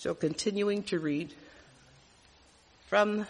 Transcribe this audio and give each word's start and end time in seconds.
So 0.00 0.14
continuing 0.14 0.82
to 0.84 0.98
read 0.98 1.34
from 2.86 3.26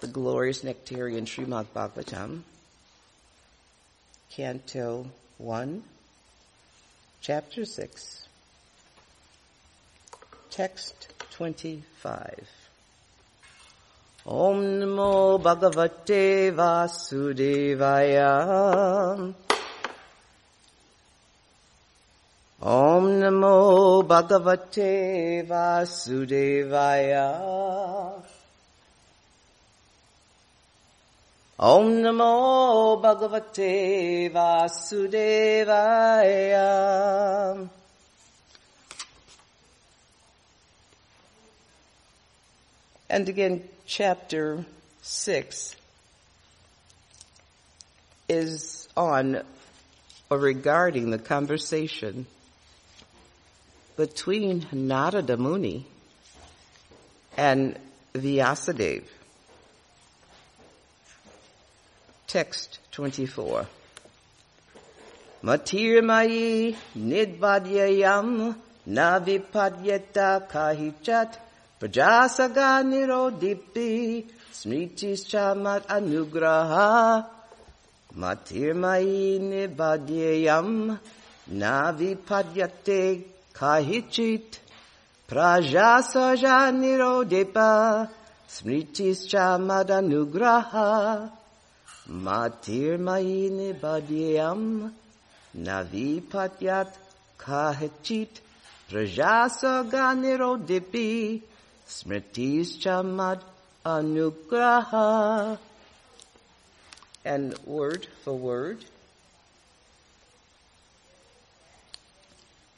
the 0.00 0.06
glorious 0.06 0.62
Nectarian 0.62 1.26
Srimad 1.26 1.66
Bhagavatam, 1.74 2.40
Canto 4.30 5.10
1, 5.36 5.82
Chapter 7.20 7.66
6, 7.66 8.26
Text 10.50 11.08
25. 11.32 12.50
Om 14.24 14.62
Namo 14.80 15.38
Bhagavate 15.42 16.54
Vasudevaya. 16.54 18.24
Om 22.66 23.20
Namo 23.20 24.02
Bhagavate 24.02 25.46
Vasudevaya. 25.46 27.30
Om 31.60 32.02
Namo 32.02 33.00
Bhagavate 33.00 34.32
Vasudevaya. 34.32 35.28
And 43.08 43.28
again, 43.28 43.62
chapter 43.86 44.64
6 45.02 45.76
is 48.28 48.88
on 48.96 49.42
or 50.28 50.38
regarding 50.38 51.10
the 51.10 51.18
conversation 51.20 52.26
between 53.96 54.66
Narada 54.72 55.36
Muni 55.36 55.86
and 57.36 57.78
Vyasadeva. 58.14 59.04
Text 62.26 62.78
24. 62.92 63.66
Matirmayi 65.44 66.76
nidvadyayam 66.96 68.54
navipadyeta 68.88 70.48
kahichat 70.48 71.38
prajasaga 71.80 72.82
nirodipi 72.82 74.24
smritischamat 74.52 75.86
anugraha 75.86 77.26
matirmayi 78.16 79.38
nidvadyayam 79.38 80.98
navipadyate 81.62 83.35
kahichit 83.58 84.48
prajasaja 85.28 86.58
nirodepa 86.80 87.72
smritischamat 88.54 89.88
anugraha 89.98 90.92
Matir 92.08 92.98
badyam 93.82 94.92
navipatyat 95.56 96.94
kahachit 97.36 98.40
prajasa 98.88 99.82
ganiro 99.90 100.56
dipi 100.56 101.42
smritis 101.88 102.78
chamad 102.78 103.42
anugraha. 103.84 105.58
And 107.24 107.58
word 107.66 108.06
for 108.22 108.34
word. 108.34 108.84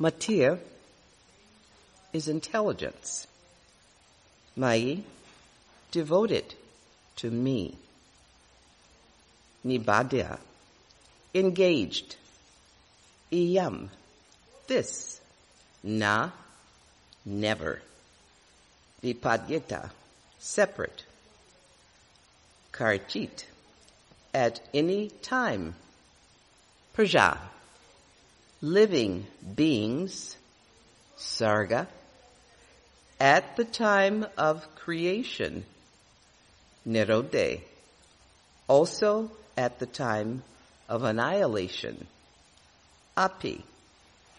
Matir 0.00 0.58
is 2.12 2.28
intelligence. 2.28 3.26
Mai, 4.54 4.98
devoted 5.90 6.54
to 7.16 7.30
me. 7.30 7.76
Nibadya, 9.66 10.38
engaged. 11.34 12.14
Iyam, 13.32 13.88
this. 14.68 15.20
Na, 15.82 16.30
never. 17.24 17.82
Vipadyeta, 19.02 19.90
separate. 20.38 21.04
Karchit, 22.72 23.44
at 24.32 24.60
any 24.72 25.10
time. 25.22 25.74
Praja, 26.96 27.38
living 28.60 29.26
beings. 29.54 30.36
Sarga, 31.16 31.88
at 33.18 33.56
the 33.56 33.64
time 33.64 34.24
of 34.36 34.64
creation. 34.76 35.64
Nirode, 36.86 37.60
also 38.68 39.30
at 39.56 39.80
the 39.80 39.86
time 39.86 40.42
of 40.88 41.02
annihilation. 41.02 42.06
Api, 43.16 43.64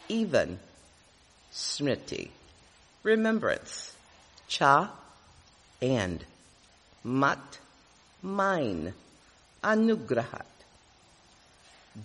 even, 0.08 0.58
smriti, 1.52 2.30
remembrance. 3.04 3.94
Cha, 4.48 4.92
and. 5.82 6.24
Mat, 7.04 7.60
mine. 8.22 8.94
Anugrahat, 9.62 10.46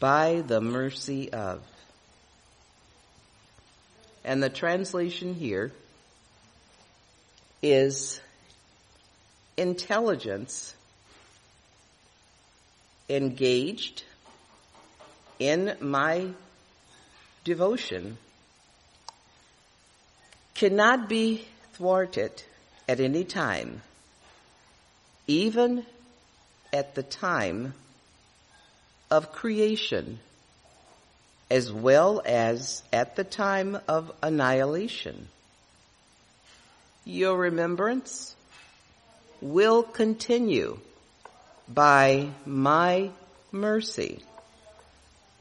by 0.01 0.43
the 0.45 0.61
mercy 0.61 1.33
of. 1.33 1.63
And 4.25 4.43
the 4.43 4.49
translation 4.49 5.35
here 5.35 5.73
is 7.63 8.21
intelligence 9.57 10.75
engaged 13.09 14.03
in 15.39 15.77
my 15.81 16.29
devotion 17.45 18.17
cannot 20.55 21.09
be 21.09 21.47
thwarted 21.75 22.43
at 22.89 23.01
any 23.01 23.25
time, 23.25 23.83
even 25.27 25.85
at 26.73 26.95
the 26.95 27.03
time 27.03 27.75
of 29.11 29.33
creation, 29.33 30.19
as 31.51 31.73
well 31.73 32.23
as 32.25 32.83
at 32.93 33.17
the 33.17 33.25
time 33.25 33.79
of 33.87 34.13
annihilation. 34.23 35.29
Your 37.05 37.37
remembrance 37.37 38.35
will 39.41 39.83
continue 39.83 40.79
by 41.69 42.29
my 42.47 43.11
mercy. 43.53 44.23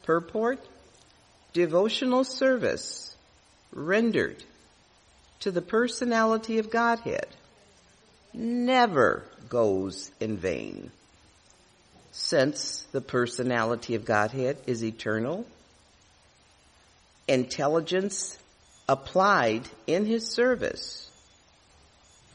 Purport, 0.03 0.59
devotional 1.53 2.24
service 2.24 3.16
rendered 3.72 4.44
to 5.40 5.52
the 5.52 5.62
personality 5.62 6.59
of 6.59 6.70
Godhead 6.70 7.28
never 8.34 9.24
goes 9.50 10.12
in 10.20 10.38
vain. 10.38 10.91
Since 12.12 12.85
the 12.91 13.02
personality 13.02 13.96
of 13.96 14.06
Godhead 14.06 14.58
is 14.68 14.84
eternal, 14.84 15.46
intelligence 17.28 18.38
applied 18.88 19.67
in 19.88 20.06
his 20.06 20.29
service 20.29 21.09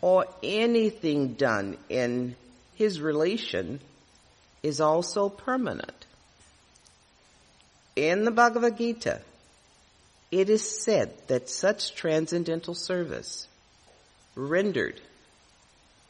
or 0.00 0.26
anything 0.42 1.34
done 1.34 1.76
in 1.88 2.36
his 2.74 3.00
relation 3.00 3.80
is 4.62 4.80
also 4.80 5.28
permanent. 5.28 6.06
In 7.96 8.24
the 8.24 8.30
Bhagavad 8.30 8.78
Gita, 8.78 9.20
it 10.30 10.50
is 10.50 10.82
said 10.82 11.12
that 11.26 11.48
such 11.48 11.94
transcendental 11.94 12.74
service 12.74 13.48
rendered 14.34 15.00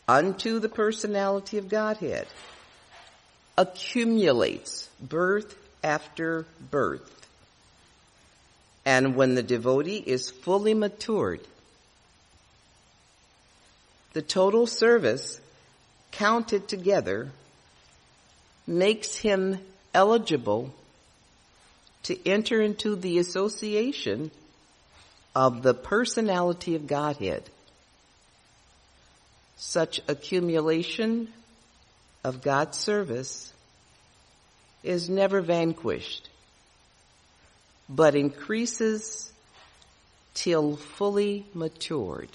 unto 0.07 0.59
the 0.59 0.69
personality 0.69 1.59
of 1.59 1.69
Godhead 1.69 2.27
accumulates 3.57 4.89
birth 5.01 5.57
after 5.83 6.47
birth. 6.71 7.18
And 8.89 9.17
when 9.17 9.35
the 9.35 9.43
devotee 9.43 10.03
is 10.07 10.31
fully 10.31 10.73
matured, 10.73 11.47
the 14.15 14.23
total 14.23 14.67
service 14.67 15.39
counted 16.11 16.69
together 16.69 17.29
makes 18.67 19.15
him 19.15 19.59
eligible 19.93 20.73
to 22.05 22.17
enter 22.27 22.63
into 22.63 22.97
the 22.97 23.19
association 23.19 24.31
of 25.35 25.63
the 25.63 25.75
personality 25.75 26.75
of 26.75 26.87
Godhead. 26.87 27.43
Such 29.59 30.01
accumulation 30.09 31.29
of 32.25 32.41
God's 32.41 32.79
service 32.79 33.53
is 34.83 35.11
never 35.11 35.43
vanquished, 35.43 36.28
but 37.89 38.15
increases 38.15 39.33
till 40.35 40.77
fully 40.77 41.47
matured. 41.55 42.29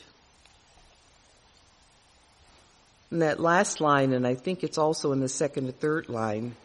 In 3.11 3.19
that 3.19 3.39
last 3.39 3.79
line, 3.79 4.13
and 4.13 4.25
I 4.25 4.33
think 4.33 4.63
it's 4.63 4.77
also 4.77 5.11
in 5.11 5.19
the 5.19 5.29
second 5.29 5.69
or 5.69 5.71
third 5.71 6.09
line, 6.09 6.55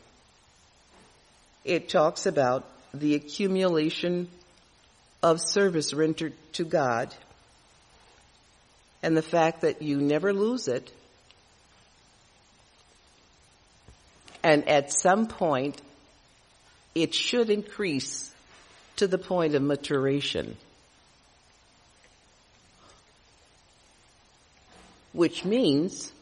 it 1.64 1.88
talks 1.90 2.24
about 2.24 2.64
the 2.94 3.14
accumulation 3.14 4.28
of 5.22 5.40
service 5.40 5.92
rendered 5.92 6.32
to 6.54 6.64
God 6.64 7.14
and 9.02 9.16
the 9.16 9.22
fact 9.22 9.60
that 9.60 9.82
you 9.82 10.00
never 10.00 10.32
lose 10.32 10.68
it. 10.68 10.90
And 14.42 14.66
at 14.68 14.92
some 14.92 15.26
point, 15.26 15.82
it 16.94 17.14
should 17.14 17.50
increase 17.50 18.32
to 18.98 19.06
the 19.06 19.18
point 19.18 19.54
of 19.54 19.62
maturation. 19.62 20.56
Which 25.12 25.44
means, 25.44 26.12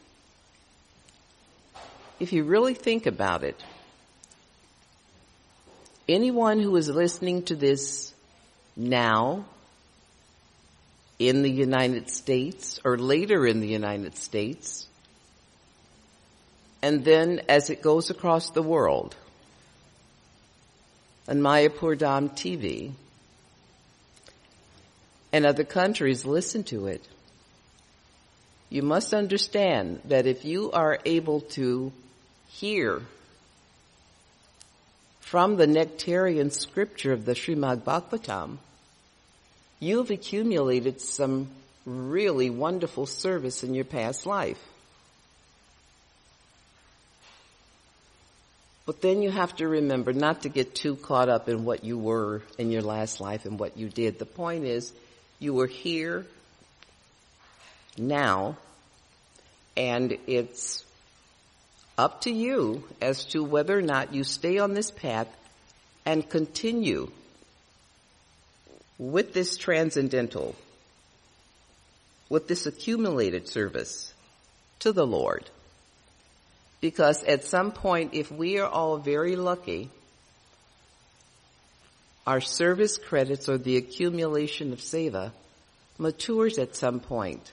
if 2.19 2.33
you 2.33 2.43
really 2.43 2.73
think 2.73 3.05
about 3.05 3.43
it, 3.43 3.61
anyone 6.07 6.59
who 6.59 6.75
is 6.75 6.89
listening 6.89 7.43
to 7.43 7.55
this 7.55 8.13
now 8.75 9.45
in 11.19 11.41
the 11.41 11.51
United 11.51 12.09
States 12.09 12.79
or 12.83 12.97
later 12.97 13.45
in 13.45 13.59
the 13.59 13.67
United 13.67 14.15
States, 14.15 14.87
and 16.83 17.03
then 17.03 17.41
as 17.49 17.71
it 17.71 17.81
goes 17.81 18.11
across 18.11 18.51
the 18.51 18.61
world 18.61 19.15
on 21.27 21.39
Mayapur 21.39 21.97
Dham 21.97 22.29
TV 22.29 22.91
and 25.33 25.45
other 25.45 25.63
countries 25.63 26.25
listen 26.25 26.63
to 26.65 26.87
it, 26.87 27.03
you 28.69 28.81
must 28.81 29.13
understand 29.13 30.01
that 30.05 30.25
if 30.25 30.45
you 30.45 30.71
are 30.71 30.99
able 31.05 31.41
to 31.41 31.91
hear 32.49 33.01
from 35.19 35.57
the 35.57 35.67
nectarian 35.67 36.51
scripture 36.51 37.11
of 37.11 37.25
the 37.25 37.33
Srimad 37.33 37.81
Bhagavatam, 37.81 38.57
you've 39.79 40.09
accumulated 40.09 41.01
some 41.01 41.49
really 41.85 42.49
wonderful 42.49 43.05
service 43.05 43.63
in 43.63 43.73
your 43.73 43.85
past 43.85 44.25
life. 44.25 44.61
But 48.87 49.01
then 49.01 49.21
you 49.21 49.29
have 49.29 49.53
to 49.57 49.67
remember 49.67 50.13
not 50.13 50.43
to 50.43 50.49
get 50.49 50.73
too 50.73 50.95
caught 50.95 51.27
up 51.27 51.49
in 51.49 51.65
what 51.65 51.83
you 51.83 51.97
were 51.97 52.41
in 52.57 52.71
your 52.71 52.81
last 52.81 53.19
life 53.19 53.45
and 53.45 53.59
what 53.59 53.75
you 53.75 53.89
did. 53.89 54.17
The 54.17 54.25
point 54.25 54.63
is, 54.63 54.93
you 55.39 55.53
were 55.53 55.67
here 55.67 56.25
now, 57.97 58.55
and 59.75 60.17
it's 60.25 60.85
up 61.97 62.21
to 62.21 62.31
you 62.31 62.81
as 63.01 63.25
to 63.25 63.43
whether 63.43 63.77
or 63.77 63.81
not 63.81 64.13
you 64.13 64.23
stay 64.23 64.57
on 64.57 64.73
this 64.73 64.89
path 64.89 65.27
and 66.05 66.27
continue 66.29 67.11
with 68.97 69.33
this 69.33 69.57
transcendental, 69.57 70.55
with 72.29 72.47
this 72.47 72.65
accumulated 72.65 73.49
service 73.49 74.13
to 74.79 74.93
the 74.93 75.05
Lord. 75.05 75.49
Because 76.79 77.23
at 77.23 77.43
some 77.43 77.71
point, 77.71 78.13
if 78.13 78.31
we 78.31 78.59
are 78.59 78.69
all 78.69 78.97
very 78.97 79.35
lucky, 79.35 79.89
our 82.27 82.41
service 82.41 82.97
credits 82.97 83.49
or 83.49 83.57
the 83.57 83.77
accumulation 83.77 84.73
of 84.73 84.79
seva 84.79 85.31
matures 85.97 86.59
at 86.59 86.75
some 86.75 86.99
point, 86.99 87.51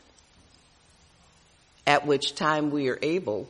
at 1.87 2.07
which 2.07 2.35
time 2.35 2.71
we 2.71 2.89
are 2.89 2.99
able 3.01 3.49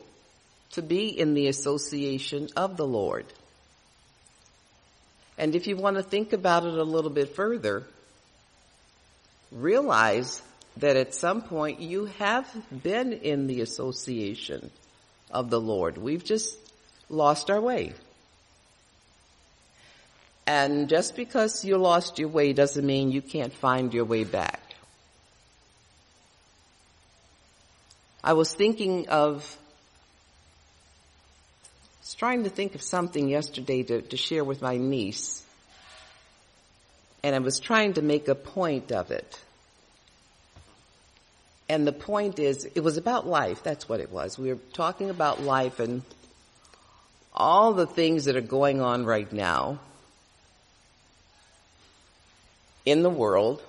to 0.71 0.81
be 0.81 1.07
in 1.07 1.33
the 1.33 1.47
association 1.47 2.49
of 2.55 2.77
the 2.77 2.85
Lord. 2.85 3.25
And 5.37 5.55
if 5.55 5.67
you 5.67 5.75
want 5.75 5.97
to 5.97 6.03
think 6.03 6.31
about 6.31 6.65
it 6.65 6.73
a 6.73 6.83
little 6.83 7.09
bit 7.09 7.35
further, 7.35 7.83
realize 9.51 10.41
that 10.77 10.95
at 10.95 11.13
some 11.13 11.41
point 11.41 11.79
you 11.81 12.05
have 12.05 12.47
been 12.83 13.13
in 13.13 13.47
the 13.47 13.61
association 13.61 14.69
of 15.35 15.49
the 15.49 15.59
Lord. 15.59 15.97
We've 15.97 16.23
just 16.23 16.57
lost 17.09 17.51
our 17.51 17.59
way. 17.59 17.93
And 20.47 20.87
just 20.87 21.15
because 21.15 21.65
you 21.65 21.77
lost 21.77 22.19
your 22.19 22.29
way 22.29 22.53
doesn't 22.53 22.85
mean 22.85 23.11
you 23.11 23.21
can't 23.21 23.51
find 23.51 23.93
your 23.93 24.05
way 24.05 24.23
back. 24.23 24.61
I 28.23 28.33
was 28.33 28.53
thinking 28.53 29.09
of, 29.09 29.57
was 32.01 32.13
trying 32.15 32.43
to 32.45 32.49
think 32.49 32.73
of 32.73 32.81
something 32.81 33.27
yesterday 33.27 33.83
to, 33.83 34.01
to 34.01 34.17
share 34.17 34.43
with 34.43 34.61
my 34.61 34.77
niece. 34.77 35.43
And 37.23 37.35
I 37.35 37.39
was 37.39 37.59
trying 37.59 37.93
to 37.93 38.01
make 38.01 38.27
a 38.27 38.35
point 38.35 38.91
of 38.91 39.11
it. 39.11 39.39
And 41.67 41.87
the 41.87 41.93
point 41.93 42.37
is, 42.39 42.65
it 42.65 42.81
was 42.81 42.97
about 42.97 43.25
life. 43.25 43.63
That's 43.63 43.89
what 43.89 43.99
it 43.99 44.11
was. 44.11 44.37
We 44.37 44.49
were 44.49 44.59
talking 44.73 45.09
about 45.09 45.41
life 45.41 45.79
and 45.79 46.03
all 47.33 47.73
the 47.73 47.87
things 47.87 48.25
that 48.25 48.35
are 48.35 48.41
going 48.41 48.81
on 48.81 49.05
right 49.05 49.31
now 49.31 49.79
in 52.85 53.01
the 53.01 53.09
world. 53.09 53.61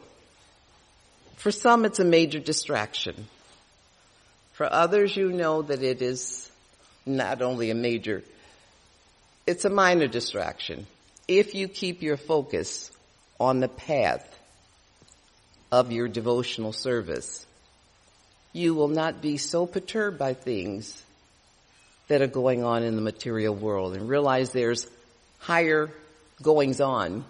For 1.37 1.51
some, 1.51 1.85
it's 1.85 1.99
a 1.99 2.05
major 2.05 2.39
distraction. 2.39 3.27
For 4.53 4.71
others, 4.71 5.17
you 5.17 5.33
know 5.33 5.63
that 5.63 5.83
it 5.83 6.03
is 6.03 6.51
not 7.07 7.41
only 7.41 7.71
a 7.71 7.75
major, 7.75 8.23
it's 9.47 9.65
a 9.65 9.71
minor 9.71 10.07
distraction. 10.07 10.87
If 11.29 11.55
you 11.55 11.69
keep 11.69 12.03
your 12.03 12.17
focus 12.17 12.91
on 13.41 13.61
the 13.61 13.69
path 13.69 14.27
of 15.73 15.93
your 15.93 16.09
devotional 16.09 16.73
service 16.73 17.46
you 18.57 18.75
will 18.75 18.89
not 18.89 19.21
be 19.21 19.37
so 19.37 19.67
perturbed 19.67 20.19
by 20.19 20.33
things 20.33 21.03
that 22.09 22.23
are 22.23 22.27
going 22.27 22.65
on 22.65 22.83
in 22.83 22.97
the 22.97 23.03
material 23.03 23.55
world 23.55 23.95
and 23.95 24.09
realize 24.09 24.51
there's 24.51 24.87
higher 25.41 25.91
goings 26.43 26.81
on 26.81 27.25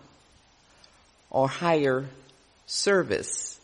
or 1.28 1.48
higher 1.48 2.04
service 2.66 3.58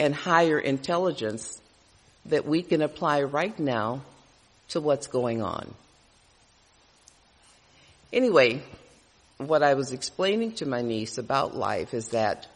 and 0.00 0.14
higher 0.14 0.58
intelligence 0.58 1.60
that 2.26 2.46
we 2.46 2.62
can 2.62 2.80
apply 2.80 3.22
right 3.22 3.58
now 3.58 4.00
to 4.68 4.80
what's 4.80 5.06
going 5.06 5.42
on. 5.42 5.74
Anyway, 8.10 8.62
what 9.36 9.62
I 9.62 9.74
was 9.74 9.92
explaining 9.92 10.52
to 10.52 10.66
my 10.66 10.80
niece 10.80 11.18
about 11.18 11.54
life 11.54 11.92
is 11.92 12.08
that 12.08 12.46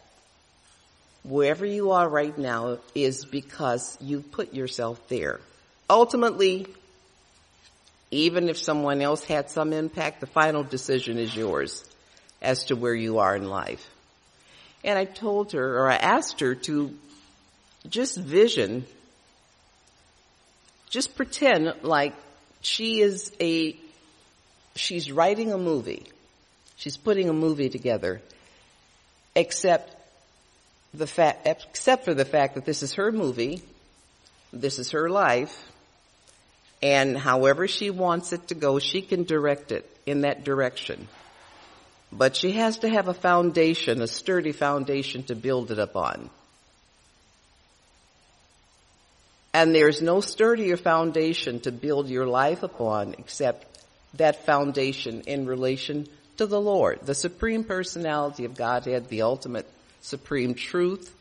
wherever 1.26 1.66
you 1.66 1.90
are 1.90 2.09
right 2.09 2.37
now 2.38 2.78
is 2.95 3.25
because 3.25 3.99
you 4.00 4.21
put 4.21 4.54
yourself 4.54 5.09
there. 5.09 5.40
Ultimately, 5.90 6.66
even 8.11 8.49
if 8.49 8.56
someone 8.56 9.02
else 9.02 9.25
had 9.25 9.50
some 9.50 9.73
impact, 9.73 10.21
the 10.21 10.26
final 10.26 10.62
decision 10.62 11.18
is 11.18 11.35
yours 11.35 11.85
as 12.40 12.66
to 12.66 12.76
where 12.76 12.95
you 12.95 13.18
are 13.18 13.35
in 13.35 13.49
life. 13.49 13.90
And 14.85 14.99
I 14.99 15.04
told 15.04 15.52
her, 15.52 15.78
or 15.80 15.90
I 15.90 15.97
asked 15.97 16.40
her 16.40 16.54
to 16.54 16.97
just 17.88 18.16
vision, 18.16 18.85
just 20.90 21.16
pretend 21.16 21.75
like 21.83 22.14
she 22.61 23.00
is 23.00 23.33
a, 23.40 23.76
she's 24.76 25.11
writing 25.11 25.52
a 25.52 25.59
movie. 25.59 26.06
She's 26.76 26.97
putting 26.97 27.28
a 27.28 27.33
movie 27.33 27.68
together. 27.68 28.21
Except 29.35 29.95
the 30.96 31.06
fact, 31.06 31.46
except 31.46 32.04
for 32.04 32.14
the 32.14 32.24
fact 32.24 32.54
that 32.54 32.64
this 32.64 32.82
is 32.82 32.94
her 32.94 33.12
movie, 33.12 33.62
this 34.52 34.78
is 34.78 34.90
her 34.92 35.10
life, 35.10 35.70
and 36.82 37.16
however 37.16 37.68
she 37.68 37.90
wants 37.90 38.32
it 38.32 38.48
to 38.48 38.54
go, 38.54 38.78
she 38.78 39.02
can 39.02 39.24
direct 39.24 39.72
it 39.72 39.88
in 40.06 40.22
that 40.22 40.44
direction. 40.44 41.08
But 42.12 42.36
she 42.36 42.52
has 42.52 42.78
to 42.78 42.88
have 42.88 43.08
a 43.08 43.14
foundation, 43.14 44.00
a 44.00 44.06
sturdy 44.06 44.52
foundation 44.52 45.24
to 45.24 45.34
build 45.34 45.70
it 45.70 45.78
upon. 45.78 46.30
And 49.52 49.74
there's 49.74 50.02
no 50.02 50.20
sturdier 50.20 50.76
foundation 50.76 51.60
to 51.60 51.72
build 51.72 52.08
your 52.08 52.26
life 52.26 52.62
upon 52.62 53.14
except 53.18 53.66
that 54.14 54.44
foundation 54.44 55.22
in 55.22 55.46
relation 55.46 56.06
to 56.36 56.46
the 56.46 56.60
Lord, 56.60 57.00
the 57.02 57.14
Supreme 57.14 57.64
Personality 57.64 58.44
of 58.44 58.54
Godhead, 58.54 59.08
the 59.08 59.22
ultimate 59.22 59.66
supreme 60.06 60.54
truth, 60.54 61.12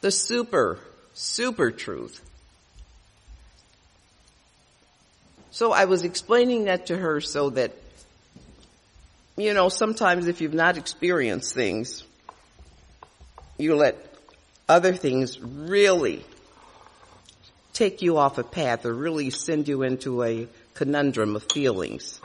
the 0.00 0.10
super, 0.10 0.78
super 1.12 1.70
truth. 1.70 2.24
So 5.50 5.72
I 5.72 5.84
was 5.84 6.04
explaining 6.04 6.64
that 6.64 6.86
to 6.86 6.96
her 6.96 7.20
so 7.20 7.50
that 7.50 7.72
you 9.36 9.54
know, 9.54 9.68
sometimes 9.68 10.28
if 10.28 10.40
you've 10.40 10.54
not 10.54 10.76
experienced 10.76 11.54
things, 11.54 12.04
you 13.58 13.74
let 13.74 13.96
other 14.68 14.94
things 14.94 15.40
really 15.40 16.24
take 17.72 18.02
you 18.02 18.16
off 18.16 18.38
a 18.38 18.44
path 18.44 18.84
or 18.84 18.94
really 18.94 19.30
send 19.30 19.68
you 19.68 19.82
into 19.82 20.22
a 20.22 20.46
conundrum 20.74 21.36
of 21.36 21.44
feelings. 21.52 22.20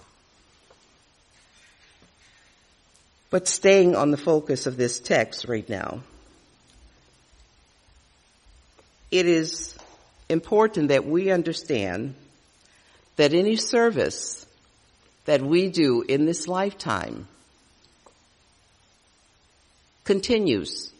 But 3.29 3.48
staying 3.48 3.96
on 3.96 4.12
the 4.12 4.17
focus 4.17 4.67
of 4.67 4.77
this 4.77 5.00
text 5.00 5.48
right 5.48 5.67
now, 5.67 6.01
it 9.12 9.25
is 9.25 9.77
important 10.29 10.89
that 10.89 11.05
we 11.05 11.32
understand 11.32 12.15
that 13.15 13.34
any 13.34 13.55
service 13.55 14.46
that 15.25 15.41
we 15.41 15.70
do 15.70 16.01
in 16.01 16.25
this 16.25 16.48
lifetime 16.48 17.27
continues 20.03 20.91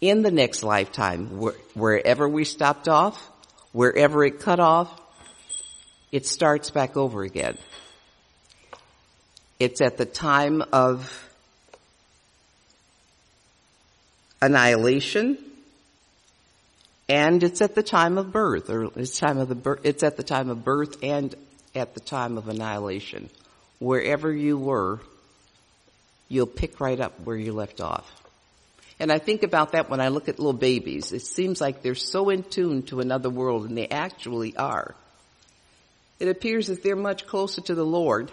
in 0.00 0.22
the 0.22 0.30
next 0.30 0.62
lifetime, 0.62 1.26
wherever 1.74 2.28
we 2.28 2.44
stopped 2.44 2.88
off, 2.88 3.30
wherever 3.72 4.24
it 4.24 4.40
cut 4.40 4.60
off, 4.60 5.00
it 6.10 6.26
starts 6.26 6.70
back 6.70 6.96
over 6.96 7.22
again. 7.22 7.56
It's 9.60 9.82
at 9.82 9.98
the 9.98 10.06
time 10.06 10.62
of 10.72 11.28
annihilation, 14.40 15.36
and 17.10 17.42
it's 17.42 17.60
at 17.60 17.74
the 17.74 17.82
time 17.82 18.16
of 18.16 18.32
birth, 18.32 18.70
or 18.70 18.90
it's 18.96 19.18
time 19.18 19.36
of 19.36 19.50
the 19.50 19.54
birth, 19.54 19.80
it's 19.84 20.02
at 20.02 20.16
the 20.16 20.22
time 20.22 20.48
of 20.48 20.64
birth 20.64 20.96
and 21.02 21.34
at 21.74 21.92
the 21.92 22.00
time 22.00 22.38
of 22.38 22.48
annihilation. 22.48 23.28
Wherever 23.80 24.32
you 24.32 24.56
were, 24.56 24.98
you'll 26.30 26.46
pick 26.46 26.80
right 26.80 26.98
up 26.98 27.20
where 27.24 27.36
you 27.36 27.52
left 27.52 27.82
off. 27.82 28.10
And 28.98 29.12
I 29.12 29.18
think 29.18 29.42
about 29.42 29.72
that 29.72 29.90
when 29.90 30.00
I 30.00 30.08
look 30.08 30.30
at 30.30 30.38
little 30.38 30.54
babies. 30.54 31.12
It 31.12 31.20
seems 31.20 31.60
like 31.60 31.82
they're 31.82 31.94
so 31.94 32.30
in 32.30 32.44
tune 32.44 32.84
to 32.84 33.00
another 33.00 33.28
world, 33.28 33.66
and 33.66 33.76
they 33.76 33.88
actually 33.88 34.56
are. 34.56 34.94
It 36.18 36.28
appears 36.28 36.68
that 36.68 36.82
they're 36.82 36.96
much 36.96 37.26
closer 37.26 37.60
to 37.60 37.74
the 37.74 37.84
Lord 37.84 38.30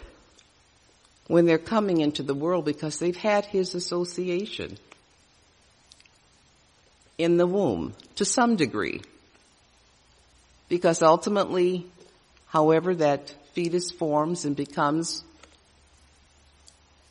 when 1.28 1.46
they're 1.46 1.58
coming 1.58 2.00
into 2.02 2.24
the 2.24 2.34
world 2.34 2.66
because 2.66 2.98
they've 2.98 3.18
had 3.18 3.46
his 3.46 3.76
association 3.76 4.78
in 7.18 7.38
the 7.38 7.48
womb 7.48 7.94
to 8.16 8.26
some 8.26 8.56
degree. 8.56 9.02
Because 10.70 11.02
ultimately, 11.02 11.86
however 12.48 12.96
that 12.96 13.34
fetus 13.54 13.92
forms 13.92 14.46
and 14.46 14.56
becomes 14.56 15.24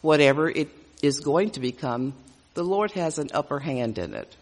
whatever 0.02 0.48
it 0.48 0.68
is 1.02 1.20
going 1.20 1.50
to 1.50 1.60
become, 1.60 2.14
the 2.54 2.62
Lord 2.62 2.92
has 2.92 3.18
an 3.18 3.30
upper 3.34 3.58
hand 3.58 3.98
in 3.98 4.14
it. 4.14 4.34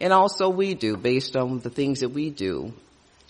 And 0.00 0.12
also 0.12 0.48
we 0.48 0.74
do, 0.74 0.96
based 0.96 1.36
on 1.36 1.60
the 1.60 1.70
things 1.70 2.00
that 2.00 2.08
we 2.08 2.30
do, 2.30 2.72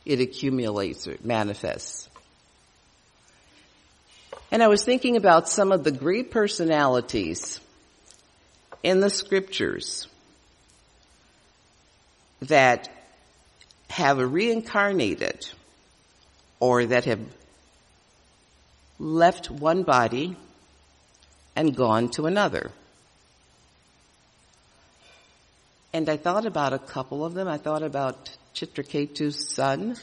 it 0.04 0.20
accumulates 0.20 1.06
or 1.08 1.12
it 1.12 1.24
manifests. 1.24 2.09
And 4.50 4.62
I 4.62 4.68
was 4.68 4.84
thinking 4.84 5.16
about 5.16 5.49
some 5.49 5.72
of 5.72 5.84
the 5.84 5.92
great 5.92 6.30
personalities 6.30 7.60
in 8.82 9.00
the 9.00 9.10
scriptures 9.10 10.08
that 12.42 12.88
have 13.88 14.18
reincarnated 14.18 15.46
or 16.58 16.87
that 16.87 17.04
have 17.04 17.20
left 18.99 19.50
one 19.50 19.82
body 19.82 20.37
and 21.56 21.75
gone 21.75 22.08
to 22.10 22.26
another. 22.26 22.70
And 25.92 26.08
I 26.08 26.16
thought 26.16 26.46
about 26.46 26.72
a 26.72 26.78
couple 26.78 27.25
of 27.25 27.34
them. 27.34 27.49
I 27.49 27.58
thought 27.58 27.82
about 27.82 28.37
Chitraketu's 28.54 29.49
son. 29.49 29.96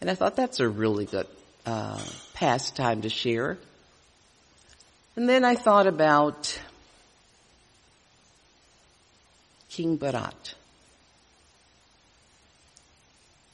And 0.00 0.10
I 0.10 0.14
thought 0.14 0.36
that's 0.36 0.60
a 0.60 0.68
really 0.68 1.06
good 1.06 1.26
uh, 1.64 2.00
pastime 2.36 3.00
to 3.00 3.08
share. 3.08 3.56
And 5.16 5.26
then 5.26 5.42
I 5.42 5.54
thought 5.54 5.86
about 5.86 6.60
King 9.70 9.98
Bharat. 9.98 10.54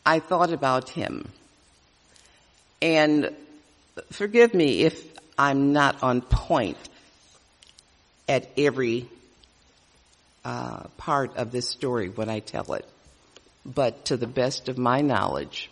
I 0.04 0.18
thought 0.18 0.52
about 0.52 0.88
him. 0.88 1.30
And 2.80 3.30
forgive 4.10 4.52
me 4.52 4.80
if 4.80 5.00
I'm 5.38 5.72
not 5.72 6.02
on 6.02 6.20
point 6.20 6.76
at 8.28 8.50
every 8.58 9.08
uh, 10.44 10.82
part 10.98 11.36
of 11.36 11.52
this 11.52 11.68
story 11.68 12.08
when 12.08 12.28
I 12.28 12.40
tell 12.40 12.72
it. 12.72 12.88
But 13.64 14.06
to 14.06 14.16
the 14.16 14.26
best 14.26 14.68
of 14.68 14.76
my 14.76 15.02
knowledge, 15.02 15.70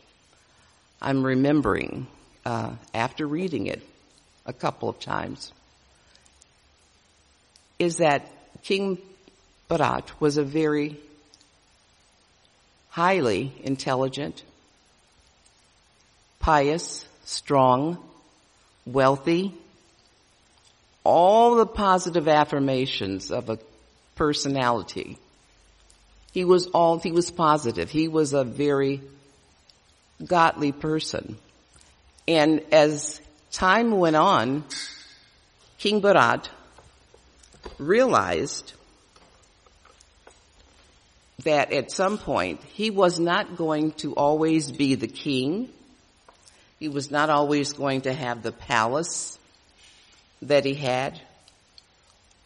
I'm 1.02 1.26
remembering 1.26 2.07
uh, 2.44 2.73
after 2.94 3.26
reading 3.26 3.66
it 3.66 3.82
a 4.47 4.52
couple 4.52 4.88
of 4.88 4.99
times, 4.99 5.52
is 7.78 7.99
that 7.99 8.30
King 8.62 8.99
Bharat 9.68 10.09
was 10.20 10.37
a 10.37 10.44
very 10.44 10.97
highly 12.90 13.52
intelligent, 13.62 14.42
pious, 16.40 17.06
strong, 17.25 17.99
wealthy, 18.85 19.54
all 21.04 21.54
the 21.54 21.66
positive 21.66 22.28
affirmations 22.28 23.30
of 23.30 23.49
a 23.49 23.59
personality. 24.16 25.18
He 26.32 26.44
was 26.44 26.66
all, 26.66 26.99
he 26.99 27.12
was 27.12 27.30
positive. 27.30 27.90
He 27.90 28.09
was 28.09 28.32
a 28.32 28.44
very 28.44 29.00
godly 30.25 30.73
person. 30.73 31.38
And 32.31 32.63
as 32.71 33.21
time 33.51 33.91
went 33.91 34.15
on, 34.15 34.63
King 35.79 36.01
Bharat 36.01 36.49
realized 37.77 38.73
that 41.43 41.73
at 41.73 41.91
some 41.91 42.19
point 42.19 42.63
he 42.63 42.93
was 42.93 43.19
not 43.19 43.57
going 43.57 43.91
to 44.03 44.15
always 44.15 44.71
be 44.71 44.95
the 44.95 45.09
king. 45.09 45.71
He 46.79 46.89
was 46.89 47.11
not 47.11 47.31
always 47.31 47.73
going 47.73 48.03
to 48.03 48.13
have 48.13 48.45
the 48.45 48.53
palace 48.53 49.37
that 50.43 50.65
he 50.65 50.75
had 50.75 51.21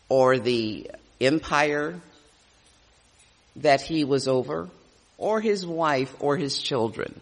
or 0.08 0.38
the 0.38 0.90
empire 1.20 2.00
that 3.56 3.82
he 3.82 4.04
was 4.04 4.28
over 4.28 4.70
or 5.18 5.42
his 5.42 5.66
wife 5.66 6.16
or 6.20 6.38
his 6.38 6.58
children 6.58 7.20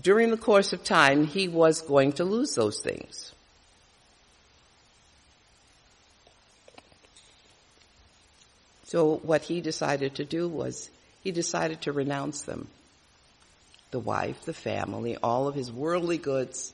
during 0.00 0.30
the 0.30 0.36
course 0.36 0.72
of 0.72 0.84
time, 0.84 1.26
he 1.26 1.48
was 1.48 1.82
going 1.82 2.12
to 2.12 2.24
lose 2.24 2.54
those 2.54 2.80
things. 2.80 3.32
So 8.84 9.16
what 9.22 9.42
he 9.42 9.60
decided 9.60 10.16
to 10.16 10.24
do 10.24 10.48
was 10.48 10.90
he 11.22 11.30
decided 11.30 11.82
to 11.82 11.92
renounce 11.92 12.42
them. 12.42 12.68
The 13.90 13.98
wife, 13.98 14.44
the 14.44 14.54
family, 14.54 15.16
all 15.22 15.48
of 15.48 15.54
his 15.54 15.70
worldly 15.70 16.18
goods. 16.18 16.72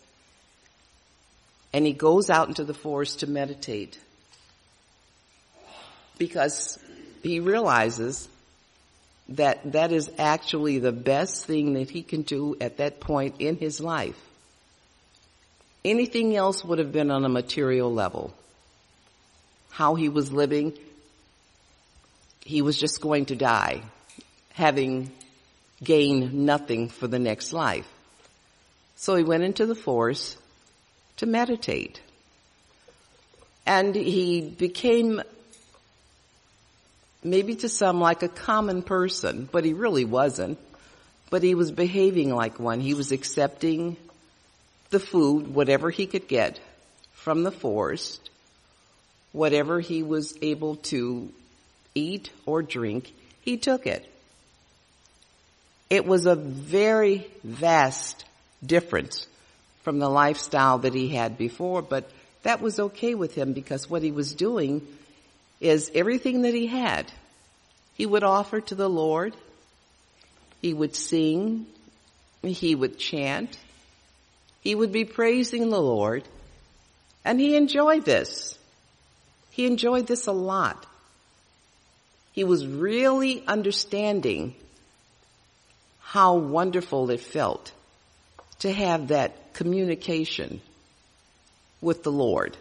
And 1.72 1.84
he 1.84 1.92
goes 1.92 2.30
out 2.30 2.48
into 2.48 2.64
the 2.64 2.74
forest 2.74 3.20
to 3.20 3.26
meditate 3.28 3.98
because 6.18 6.78
he 7.22 7.40
realizes 7.40 8.28
that 9.30 9.72
that 9.72 9.92
is 9.92 10.10
actually 10.18 10.78
the 10.78 10.92
best 10.92 11.44
thing 11.44 11.74
that 11.74 11.90
he 11.90 12.02
can 12.02 12.22
do 12.22 12.56
at 12.60 12.78
that 12.78 13.00
point 13.00 13.36
in 13.38 13.56
his 13.56 13.80
life. 13.80 14.18
Anything 15.84 16.34
else 16.34 16.64
would 16.64 16.78
have 16.78 16.92
been 16.92 17.10
on 17.10 17.24
a 17.24 17.28
material 17.28 17.92
level. 17.92 18.34
How 19.70 19.94
he 19.94 20.08
was 20.08 20.32
living, 20.32 20.72
he 22.44 22.62
was 22.62 22.78
just 22.78 23.00
going 23.00 23.26
to 23.26 23.36
die, 23.36 23.82
having 24.52 25.12
gained 25.82 26.34
nothing 26.34 26.88
for 26.88 27.06
the 27.06 27.18
next 27.18 27.52
life. 27.52 27.86
So 28.96 29.14
he 29.14 29.22
went 29.22 29.44
into 29.44 29.66
the 29.66 29.74
forest 29.74 30.36
to 31.18 31.26
meditate. 31.26 32.00
And 33.66 33.94
he 33.94 34.40
became 34.40 35.22
maybe 37.22 37.56
to 37.56 37.68
some 37.68 38.00
like 38.00 38.22
a 38.22 38.28
common 38.28 38.82
person, 38.82 39.48
but 39.50 39.64
he 39.64 39.72
really 39.72 40.04
wasn't. 40.04 40.58
But 41.30 41.42
he 41.42 41.54
was 41.54 41.70
behaving 41.70 42.34
like 42.34 42.58
one. 42.58 42.80
He 42.80 42.94
was 42.94 43.12
accepting 43.12 43.96
the 44.90 45.00
food, 45.00 45.48
whatever 45.54 45.90
he 45.90 46.06
could 46.06 46.26
get 46.26 46.58
from 47.12 47.42
the 47.42 47.50
forest, 47.50 48.30
whatever 49.32 49.80
he 49.80 50.02
was 50.02 50.34
able 50.40 50.76
to 50.76 51.30
eat 51.94 52.30
or 52.46 52.62
drink, 52.62 53.12
he 53.42 53.58
took 53.58 53.86
it. 53.86 54.10
It 55.90 56.06
was 56.06 56.26
a 56.26 56.34
very 56.34 57.26
vast 57.44 58.24
difference 58.64 59.26
from 59.82 59.98
the 59.98 60.08
lifestyle 60.08 60.78
that 60.78 60.94
he 60.94 61.08
had 61.08 61.36
before, 61.36 61.82
but 61.82 62.10
that 62.42 62.60
was 62.60 62.78
okay 62.78 63.14
with 63.14 63.34
him 63.34 63.52
because 63.52 63.88
what 63.90 64.02
he 64.02 64.12
was 64.12 64.34
doing 64.34 64.86
is 65.60 65.90
everything 65.94 66.42
that 66.42 66.54
he 66.54 66.66
had, 66.66 67.10
he 67.94 68.06
would 68.06 68.22
offer 68.22 68.60
to 68.60 68.74
the 68.74 68.88
Lord. 68.88 69.34
He 70.62 70.72
would 70.72 70.94
sing. 70.94 71.66
He 72.42 72.74
would 72.74 72.98
chant. 72.98 73.58
He 74.60 74.74
would 74.74 74.92
be 74.92 75.04
praising 75.04 75.70
the 75.70 75.80
Lord. 75.80 76.22
And 77.24 77.40
he 77.40 77.56
enjoyed 77.56 78.04
this. 78.04 78.56
He 79.50 79.66
enjoyed 79.66 80.06
this 80.06 80.28
a 80.28 80.32
lot. 80.32 80.86
He 82.32 82.44
was 82.44 82.64
really 82.64 83.44
understanding 83.46 84.54
how 86.00 86.36
wonderful 86.36 87.10
it 87.10 87.20
felt 87.20 87.72
to 88.60 88.72
have 88.72 89.08
that 89.08 89.54
communication 89.54 90.60
with 91.80 92.04
the 92.04 92.12
Lord. 92.12 92.56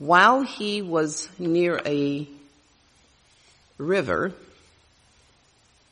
While 0.00 0.40
he 0.40 0.80
was 0.80 1.28
near 1.38 1.78
a 1.84 2.26
river, 3.76 4.32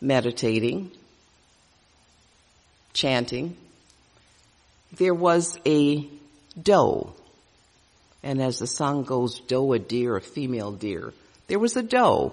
meditating, 0.01 0.91
chanting, 2.95 3.55
there 4.97 5.13
was 5.13 5.59
a 5.67 6.09
doe. 6.61 7.13
And 8.23 8.41
as 8.41 8.61
the 8.61 8.67
song 8.67 9.05
goes, 9.05 9.41
doe 9.41 9.75
a 9.75 9.79
deer, 9.79 10.17
a 10.17 10.23
female 10.23 10.73
deer. 10.73 11.13
There 11.49 11.59
was 11.59 11.77
a 11.77 11.83
doe, 11.83 12.33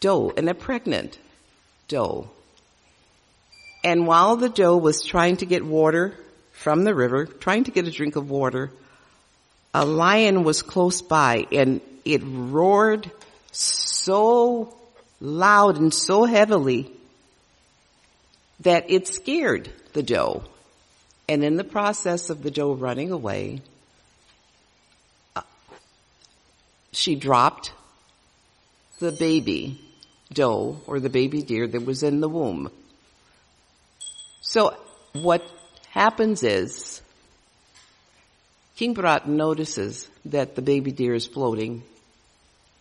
doe, 0.00 0.32
and 0.34 0.48
a 0.48 0.54
pregnant 0.54 1.18
doe. 1.88 2.30
And 3.84 4.06
while 4.06 4.36
the 4.36 4.48
doe 4.48 4.78
was 4.78 5.04
trying 5.04 5.36
to 5.36 5.46
get 5.46 5.62
water 5.62 6.14
from 6.52 6.84
the 6.84 6.94
river, 6.94 7.26
trying 7.26 7.64
to 7.64 7.70
get 7.70 7.86
a 7.86 7.90
drink 7.90 8.16
of 8.16 8.30
water, 8.30 8.70
a 9.74 9.84
lion 9.84 10.44
was 10.44 10.62
close 10.62 11.02
by 11.02 11.46
and 11.50 11.80
it 12.04 12.22
roared 12.24 13.10
so 13.50 14.74
loud 15.20 15.76
and 15.76 15.92
so 15.92 16.24
heavily 16.24 16.90
that 18.60 18.88
it 18.88 19.08
scared 19.08 19.68
the 19.92 20.02
doe. 20.02 20.44
And 21.28 21.42
in 21.42 21.56
the 21.56 21.64
process 21.64 22.30
of 22.30 22.42
the 22.42 22.50
doe 22.50 22.72
running 22.72 23.10
away, 23.10 23.62
uh, 25.34 25.42
she 26.92 27.16
dropped 27.16 27.72
the 29.00 29.10
baby 29.10 29.80
doe 30.32 30.80
or 30.86 31.00
the 31.00 31.10
baby 31.10 31.42
deer 31.42 31.66
that 31.66 31.84
was 31.84 32.02
in 32.02 32.20
the 32.20 32.28
womb. 32.28 32.70
So 34.40 34.76
what 35.14 35.42
happens 35.90 36.42
is 36.42 37.00
King 38.76 38.94
Bharat 38.94 39.26
notices 39.26 40.08
that 40.24 40.56
the 40.56 40.62
baby 40.62 40.90
deer 40.90 41.14
is 41.14 41.26
floating 41.26 41.82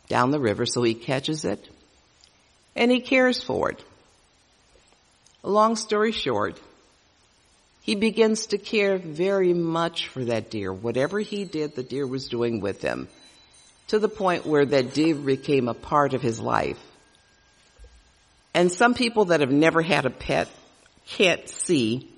down 0.08 0.32
the 0.32 0.40
river, 0.40 0.66
so 0.66 0.82
he 0.82 0.94
catches 0.94 1.46
it 1.46 1.70
and 2.76 2.92
he 2.92 3.00
cares 3.00 3.44
for 3.44 3.70
it. 3.70 3.84
Long 5.44 5.76
story 5.76 6.12
short, 6.12 6.60
he 7.82 7.96
begins 7.96 8.48
to 8.48 8.58
care 8.58 8.98
very 8.98 9.54
much 9.54 10.08
for 10.08 10.24
that 10.26 10.50
deer. 10.50 10.72
Whatever 10.72 11.20
he 11.20 11.44
did, 11.44 11.76
the 11.76 11.84
deer 11.84 12.08
was 12.08 12.30
doing 12.30 12.62
with 12.62 12.82
him 12.82 13.08
to 13.90 14.00
the 14.00 14.10
point 14.10 14.46
where 14.46 14.66
that 14.66 14.94
deer 14.94 15.14
became 15.14 15.68
a 15.68 15.74
part 15.74 16.14
of 16.14 16.22
his 16.22 16.40
life. 16.40 16.80
And 18.54 18.72
some 18.72 18.94
people 18.94 19.26
that 19.26 19.42
have 19.42 19.52
never 19.52 19.82
had 19.82 20.06
a 20.06 20.10
pet 20.10 20.48
can't 21.08 21.48
see 21.50 22.10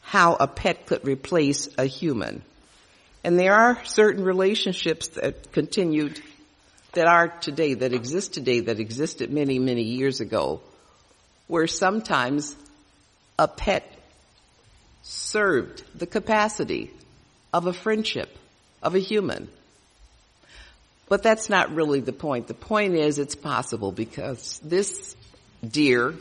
how 0.00 0.36
a 0.38 0.46
pet 0.46 0.86
could 0.86 1.04
replace 1.04 1.68
a 1.76 1.84
human. 1.84 2.42
And 3.28 3.38
there 3.38 3.52
are 3.52 3.84
certain 3.84 4.24
relationships 4.24 5.08
that 5.08 5.52
continued 5.52 6.18
that 6.94 7.06
are 7.06 7.28
today, 7.28 7.74
that 7.74 7.92
exist 7.92 8.32
today, 8.32 8.60
that 8.60 8.80
existed 8.80 9.30
many, 9.30 9.58
many 9.58 9.82
years 9.82 10.22
ago, 10.22 10.62
where 11.46 11.66
sometimes 11.66 12.56
a 13.38 13.46
pet 13.46 13.84
served 15.02 15.82
the 15.94 16.06
capacity 16.06 16.90
of 17.52 17.66
a 17.66 17.74
friendship, 17.74 18.34
of 18.82 18.94
a 18.94 18.98
human. 18.98 19.50
But 21.10 21.22
that's 21.22 21.50
not 21.50 21.74
really 21.74 22.00
the 22.00 22.14
point. 22.14 22.46
The 22.46 22.54
point 22.54 22.94
is 22.94 23.18
it's 23.18 23.34
possible 23.34 23.92
because 23.92 24.58
this 24.64 25.14
deer 25.62 26.14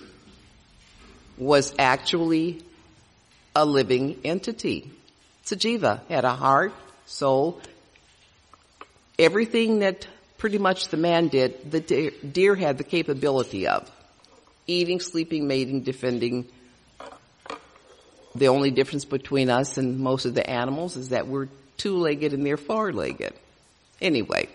was 1.37 1.73
actually 1.79 2.61
a 3.55 3.63
living 3.63 4.19
entity. 4.25 4.91
Sajiva 5.45 6.05
had 6.09 6.25
a 6.25 6.35
heart, 6.35 6.73
soul, 7.07 7.59
everything 9.17 9.79
that 9.79 10.07
pretty 10.37 10.59
much 10.59 10.89
the 10.89 10.97
man 10.97 11.29
did, 11.29 11.71
the 11.71 11.79
deer 12.31 12.55
had 12.55 12.77
the 12.77 12.83
capability 12.83 13.67
of. 13.67 13.89
Eating, 14.67 14.99
sleeping, 14.99 15.47
mating, 15.47 15.81
defending. 15.81 16.45
The 18.35 18.49
only 18.49 18.69
difference 18.69 19.05
between 19.05 19.49
us 19.49 19.77
and 19.77 19.99
most 19.99 20.25
of 20.25 20.35
the 20.35 20.47
animals 20.47 20.95
is 20.95 21.09
that 21.09 21.27
we're 21.27 21.47
two-legged 21.77 22.33
and 22.33 22.45
they're 22.45 22.57
four-legged. 22.57 23.33
Anyway, 23.99 24.49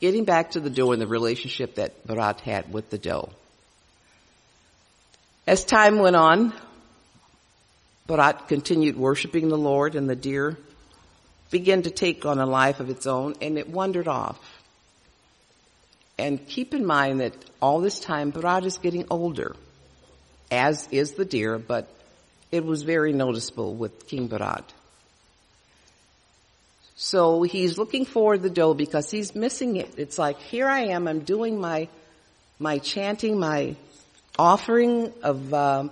getting 0.00 0.24
back 0.24 0.52
to 0.52 0.60
the 0.60 0.70
doe 0.70 0.92
and 0.92 1.02
the 1.02 1.06
relationship 1.06 1.76
that 1.76 2.06
Bharat 2.06 2.40
had 2.40 2.72
with 2.72 2.90
the 2.90 2.98
doe. 2.98 3.30
As 5.46 5.64
time 5.64 5.98
went 5.98 6.14
on, 6.14 6.52
Bharat 8.08 8.46
continued 8.46 8.96
worshiping 8.96 9.48
the 9.48 9.58
Lord 9.58 9.96
and 9.96 10.08
the 10.08 10.14
deer 10.14 10.56
began 11.50 11.82
to 11.82 11.90
take 11.90 12.24
on 12.24 12.38
a 12.38 12.46
life 12.46 12.80
of 12.80 12.90
its 12.90 13.06
own 13.06 13.34
and 13.40 13.58
it 13.58 13.68
wandered 13.68 14.08
off. 14.08 14.38
And 16.18 16.46
keep 16.46 16.74
in 16.74 16.84
mind 16.84 17.20
that 17.20 17.34
all 17.60 17.80
this 17.80 17.98
time 17.98 18.30
Bharat 18.30 18.64
is 18.64 18.78
getting 18.78 19.06
older, 19.10 19.56
as 20.50 20.86
is 20.90 21.12
the 21.12 21.24
deer, 21.24 21.58
but 21.58 21.88
it 22.52 22.64
was 22.64 22.82
very 22.82 23.12
noticeable 23.12 23.74
with 23.74 24.06
King 24.06 24.28
Bharat. 24.28 24.64
So 26.96 27.42
he's 27.42 27.78
looking 27.78 28.04
for 28.04 28.36
the 28.36 28.50
doe 28.50 28.74
because 28.74 29.10
he's 29.10 29.34
missing 29.34 29.76
it. 29.76 29.94
It's 29.96 30.18
like, 30.18 30.38
here 30.38 30.68
I 30.68 30.88
am, 30.88 31.08
I'm 31.08 31.20
doing 31.20 31.58
my, 31.58 31.88
my 32.58 32.78
chanting, 32.78 33.38
my 33.38 33.76
offering 34.38 35.10
of 35.22 35.54
uh, 35.54 35.88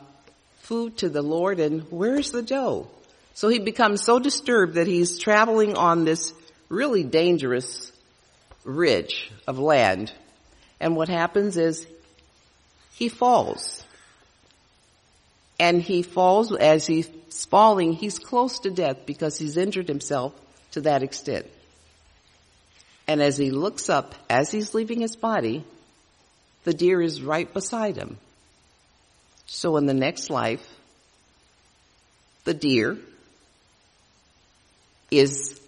food 0.61 0.99
to 0.99 1.09
the 1.09 1.23
Lord, 1.23 1.61
and 1.61 1.91
where's 1.91 2.31
the 2.31 2.43
doe? 2.43 2.89
So 3.39 3.49
he 3.49 3.61
becomes 3.61 4.03
so 4.03 4.19
disturbed 4.19 4.75
that 4.75 4.89
he's 4.89 5.17
traveling 5.17 5.77
on 5.77 6.05
this 6.05 6.35
really 6.69 7.05
dangerous 7.05 7.93
ridge 8.65 9.31
of 9.47 9.61
land. 9.61 10.13
And 10.81 10.97
what 10.97 11.09
happens 11.09 11.57
is 11.57 11.87
he 12.95 13.09
falls. 13.09 13.85
And 15.61 15.81
he 15.81 16.03
falls, 16.03 16.53
as 16.53 16.85
he's 16.85 17.09
falling, 17.49 17.93
he's 17.93 18.19
close 18.19 18.59
to 18.59 18.71
death 18.71 19.07
because 19.07 19.39
he's 19.39 19.57
injured 19.57 19.87
himself 19.87 20.35
to 20.73 20.81
that 20.81 21.05
extent. 21.05 21.47
And 23.07 23.23
as 23.23 23.37
he 23.37 23.53
looks 23.53 23.89
up, 23.89 24.17
as 24.29 24.51
he's 24.51 24.75
leaving 24.75 25.01
his 25.01 25.15
body, 25.15 25.63
the 26.65 26.75
deer 26.75 27.01
is 27.01 27.23
right 27.23 27.55
beside 27.55 27.95
him. 27.95 28.17
So 29.47 29.77
in 29.77 29.87
the 29.87 29.95
next 29.95 30.29
life, 30.29 30.69
the 32.43 32.55
deer 32.55 32.99
is 35.11 35.61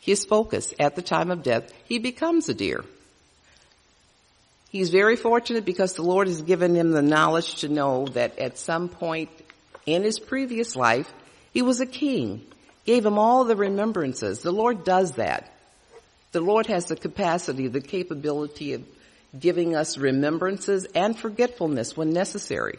his 0.00 0.24
focus 0.24 0.74
at 0.78 0.96
the 0.96 1.02
time 1.02 1.30
of 1.30 1.42
death. 1.42 1.72
He 1.86 1.98
becomes 1.98 2.48
a 2.48 2.54
deer. 2.54 2.84
He's 4.70 4.90
very 4.90 5.16
fortunate 5.16 5.64
because 5.64 5.94
the 5.94 6.02
Lord 6.02 6.26
has 6.26 6.42
given 6.42 6.74
him 6.74 6.90
the 6.90 7.02
knowledge 7.02 7.56
to 7.60 7.68
know 7.68 8.06
that 8.08 8.38
at 8.38 8.58
some 8.58 8.88
point 8.88 9.30
in 9.86 10.02
his 10.02 10.18
previous 10.18 10.74
life, 10.74 11.12
he 11.52 11.62
was 11.62 11.80
a 11.80 11.86
king. 11.86 12.44
Gave 12.84 13.06
him 13.06 13.18
all 13.18 13.44
the 13.44 13.56
remembrances. 13.56 14.42
The 14.42 14.52
Lord 14.52 14.84
does 14.84 15.12
that. 15.12 15.50
The 16.32 16.40
Lord 16.40 16.66
has 16.66 16.86
the 16.86 16.96
capacity, 16.96 17.68
the 17.68 17.80
capability 17.80 18.72
of 18.72 18.84
giving 19.38 19.74
us 19.74 19.96
remembrances 19.96 20.86
and 20.94 21.16
forgetfulness 21.16 21.96
when 21.96 22.12
necessary. 22.12 22.78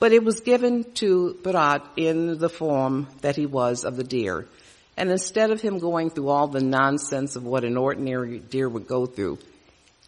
But 0.00 0.12
it 0.12 0.24
was 0.24 0.40
given 0.40 0.84
to 0.94 1.38
Bharat 1.42 1.82
in 1.96 2.38
the 2.38 2.48
form 2.48 3.06
that 3.20 3.36
he 3.36 3.46
was 3.46 3.84
of 3.84 3.96
the 3.96 4.04
deer. 4.04 4.46
And 4.96 5.10
instead 5.10 5.50
of 5.50 5.60
him 5.60 5.78
going 5.78 6.10
through 6.10 6.28
all 6.28 6.46
the 6.46 6.62
nonsense 6.62 7.36
of 7.36 7.44
what 7.44 7.64
an 7.64 7.76
ordinary 7.76 8.38
deer 8.38 8.68
would 8.68 8.86
go 8.86 9.06
through, 9.06 9.38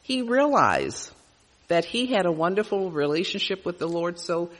he 0.02 0.22
realized 0.22 1.10
that 1.68 1.84
he 1.84 2.06
had 2.06 2.26
a 2.26 2.32
wonderful 2.32 2.90
relationship 2.90 3.64
with 3.64 3.78
the 3.78 3.88
Lord, 3.88 4.20
so 4.20 4.50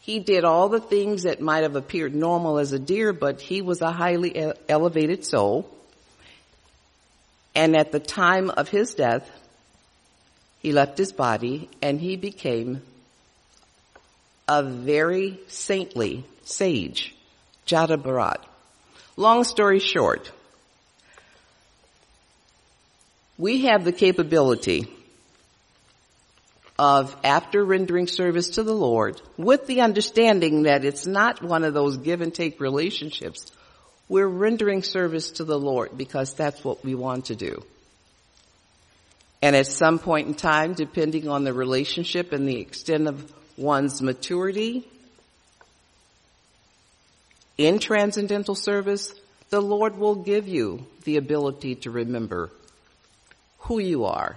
he 0.00 0.18
did 0.18 0.44
all 0.44 0.68
the 0.68 0.80
things 0.80 1.22
that 1.22 1.40
might 1.40 1.62
have 1.62 1.76
appeared 1.76 2.14
normal 2.14 2.58
as 2.58 2.72
a 2.72 2.78
deer, 2.78 3.12
but 3.12 3.40
he 3.40 3.62
was 3.62 3.82
a 3.82 3.92
highly 3.92 4.52
elevated 4.68 5.24
soul. 5.24 5.70
And 7.54 7.76
at 7.76 7.92
the 7.92 8.00
time 8.00 8.50
of 8.50 8.68
his 8.68 8.94
death, 8.94 9.28
he 10.60 10.72
left 10.72 10.98
his 10.98 11.12
body 11.12 11.68
and 11.80 12.00
he 12.00 12.16
became 12.16 12.82
a 14.48 14.62
very 14.62 15.40
saintly 15.48 16.24
sage, 16.44 17.14
Jada 17.66 17.96
Bharat. 17.96 18.42
Long 19.16 19.44
story 19.44 19.78
short, 19.78 20.30
we 23.38 23.62
have 23.62 23.84
the 23.84 23.92
capability 23.92 24.86
of 26.78 27.16
after 27.24 27.64
rendering 27.64 28.06
service 28.06 28.50
to 28.50 28.62
the 28.62 28.74
Lord 28.74 29.20
with 29.38 29.66
the 29.66 29.80
understanding 29.80 30.64
that 30.64 30.84
it's 30.84 31.06
not 31.06 31.42
one 31.42 31.64
of 31.64 31.72
those 31.72 31.96
give 31.96 32.20
and 32.20 32.34
take 32.34 32.60
relationships. 32.60 33.50
We're 34.08 34.28
rendering 34.28 34.82
service 34.82 35.30
to 35.32 35.44
the 35.44 35.58
Lord 35.58 35.96
because 35.96 36.34
that's 36.34 36.62
what 36.62 36.84
we 36.84 36.94
want 36.94 37.26
to 37.26 37.34
do. 37.34 37.64
And 39.40 39.56
at 39.56 39.66
some 39.66 39.98
point 39.98 40.28
in 40.28 40.34
time, 40.34 40.74
depending 40.74 41.28
on 41.28 41.44
the 41.44 41.54
relationship 41.54 42.32
and 42.32 42.46
the 42.46 42.60
extent 42.60 43.08
of 43.08 43.32
one's 43.56 44.02
maturity 44.02 44.86
in 47.58 47.78
transcendental 47.78 48.54
service, 48.54 49.14
the 49.50 49.60
Lord 49.60 49.96
will 49.96 50.16
give 50.16 50.48
you 50.48 50.86
the 51.04 51.16
ability 51.16 51.76
to 51.76 51.90
remember 51.90 52.50
who 53.60 53.78
you 53.78 54.04
are 54.04 54.36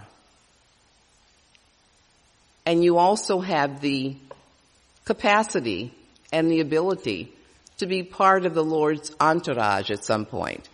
and 2.69 2.83
you 2.83 2.99
also 2.99 3.39
have 3.39 3.81
the 3.81 4.15
capacity 5.03 5.91
and 6.31 6.51
the 6.51 6.59
ability 6.59 7.33
to 7.79 7.87
be 7.87 8.03
part 8.03 8.45
of 8.45 8.53
the 8.53 8.63
Lord's 8.63 9.11
entourage 9.19 9.89
at 9.89 10.05
some 10.05 10.23
point. 10.23 10.69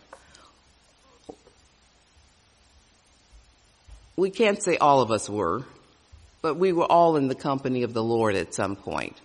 We 4.17 4.29
can't 4.29 4.61
say 4.61 4.75
all 4.75 4.99
of 4.99 5.09
us 5.09 5.29
were, 5.29 5.63
but 6.41 6.55
we 6.55 6.73
were 6.73 6.83
all 6.83 7.15
in 7.15 7.29
the 7.29 7.33
company 7.33 7.83
of 7.83 7.93
the 7.93 8.03
Lord 8.03 8.35
at 8.35 8.53
some 8.53 8.75
point. 8.75 9.15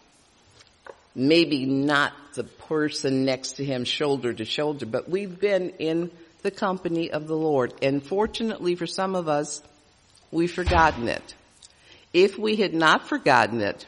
Maybe 1.16 1.66
not 1.66 2.12
the 2.40 2.44
person 2.44 3.26
next 3.26 3.57
to 3.57 3.64
him 3.66 3.85
shoulder 3.85 4.33
to 4.33 4.46
shoulder, 4.46 4.87
but 4.87 5.11
we've 5.11 5.38
been 5.38 5.68
in 5.79 6.11
the 6.40 6.50
company 6.50 7.11
of 7.11 7.26
the 7.26 7.37
Lord. 7.37 7.74
And 7.83 8.03
fortunately 8.03 8.76
for 8.76 8.87
some 8.87 9.14
of 9.14 9.29
us, 9.29 9.62
we've 10.31 10.50
forgotten 10.50 11.07
it. 11.09 11.35
If 12.14 12.38
we 12.38 12.57
had 12.57 12.72
not 12.72 13.07
forgotten 13.07 13.61
it, 13.61 13.85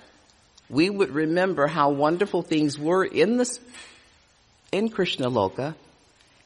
we 0.69 0.91
would 0.91 1.09
remember 1.13 1.67
how 1.67 1.93
wonderful 1.93 2.43
things 2.43 2.79
were 2.79 3.07
in 3.07 3.39
the, 3.39 3.59
in 4.71 4.91
Krishnaloka 4.91 5.75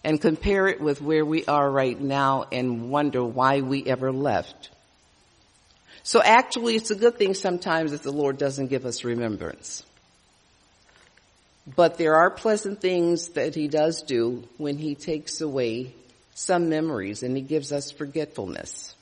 and 0.05 0.21
compare 0.21 0.69
it 0.69 0.81
with 0.81 1.03
where 1.03 1.25
we 1.25 1.45
are 1.47 1.69
right 1.69 2.01
now 2.01 2.47
and 2.53 2.89
wonder 2.89 3.25
why 3.25 3.63
we 3.63 3.85
ever 3.85 4.13
left. 4.13 4.71
So 6.05 6.23
actually 6.23 6.77
it's 6.77 6.93
a 6.93 6.95
good 6.95 7.19
thing 7.19 7.35
sometimes 7.35 7.91
that 7.91 8.05
the 8.05 8.13
Lord 8.13 8.39
doesn't 8.39 8.69
give 8.69 8.87
us 8.87 9.03
remembrance. 9.03 9.83
But 11.75 11.99
there 11.99 12.15
are 12.17 12.31
pleasant 12.31 12.81
things 12.81 13.31
that 13.31 13.55
He 13.55 13.67
does 13.67 14.03
do 14.03 14.45
when 14.57 14.79
He 14.79 14.95
takes 14.95 15.41
away 15.41 15.95
some 16.35 16.69
memories 16.69 17.23
and 17.23 17.37
He 17.37 17.43
gives 17.43 17.73
us 17.73 17.91
forgetfulness. 17.91 18.95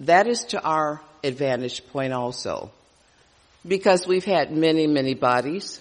That 0.00 0.26
is 0.26 0.44
to 0.46 0.62
our 0.62 1.00
advantage 1.24 1.86
point 1.88 2.12
also. 2.12 2.70
Because 3.66 4.06
we've 4.06 4.24
had 4.24 4.52
many, 4.52 4.86
many 4.86 5.14
bodies. 5.14 5.80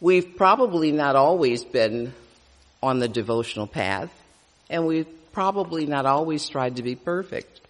We've 0.00 0.36
probably 0.36 0.92
not 0.92 1.16
always 1.16 1.64
been 1.64 2.14
on 2.82 3.00
the 3.00 3.08
devotional 3.08 3.66
path. 3.66 4.10
And 4.70 4.86
we've 4.86 5.08
probably 5.32 5.86
not 5.86 6.06
always 6.06 6.48
tried 6.48 6.76
to 6.76 6.82
be 6.82 6.94
perfect. 6.94 7.60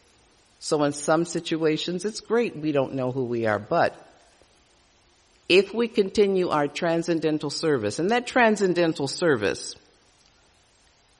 So 0.60 0.84
in 0.84 0.92
some 0.92 1.24
situations, 1.24 2.04
it's 2.04 2.20
great 2.20 2.56
we 2.56 2.72
don't 2.72 2.94
know 2.94 3.10
who 3.10 3.24
we 3.24 3.46
are, 3.46 3.58
but 3.58 3.94
if 5.48 5.72
we 5.72 5.88
continue 5.88 6.48
our 6.48 6.66
transcendental 6.66 7.50
service, 7.50 7.98
and 7.98 8.10
that 8.10 8.26
transcendental 8.26 9.08
service 9.08 9.74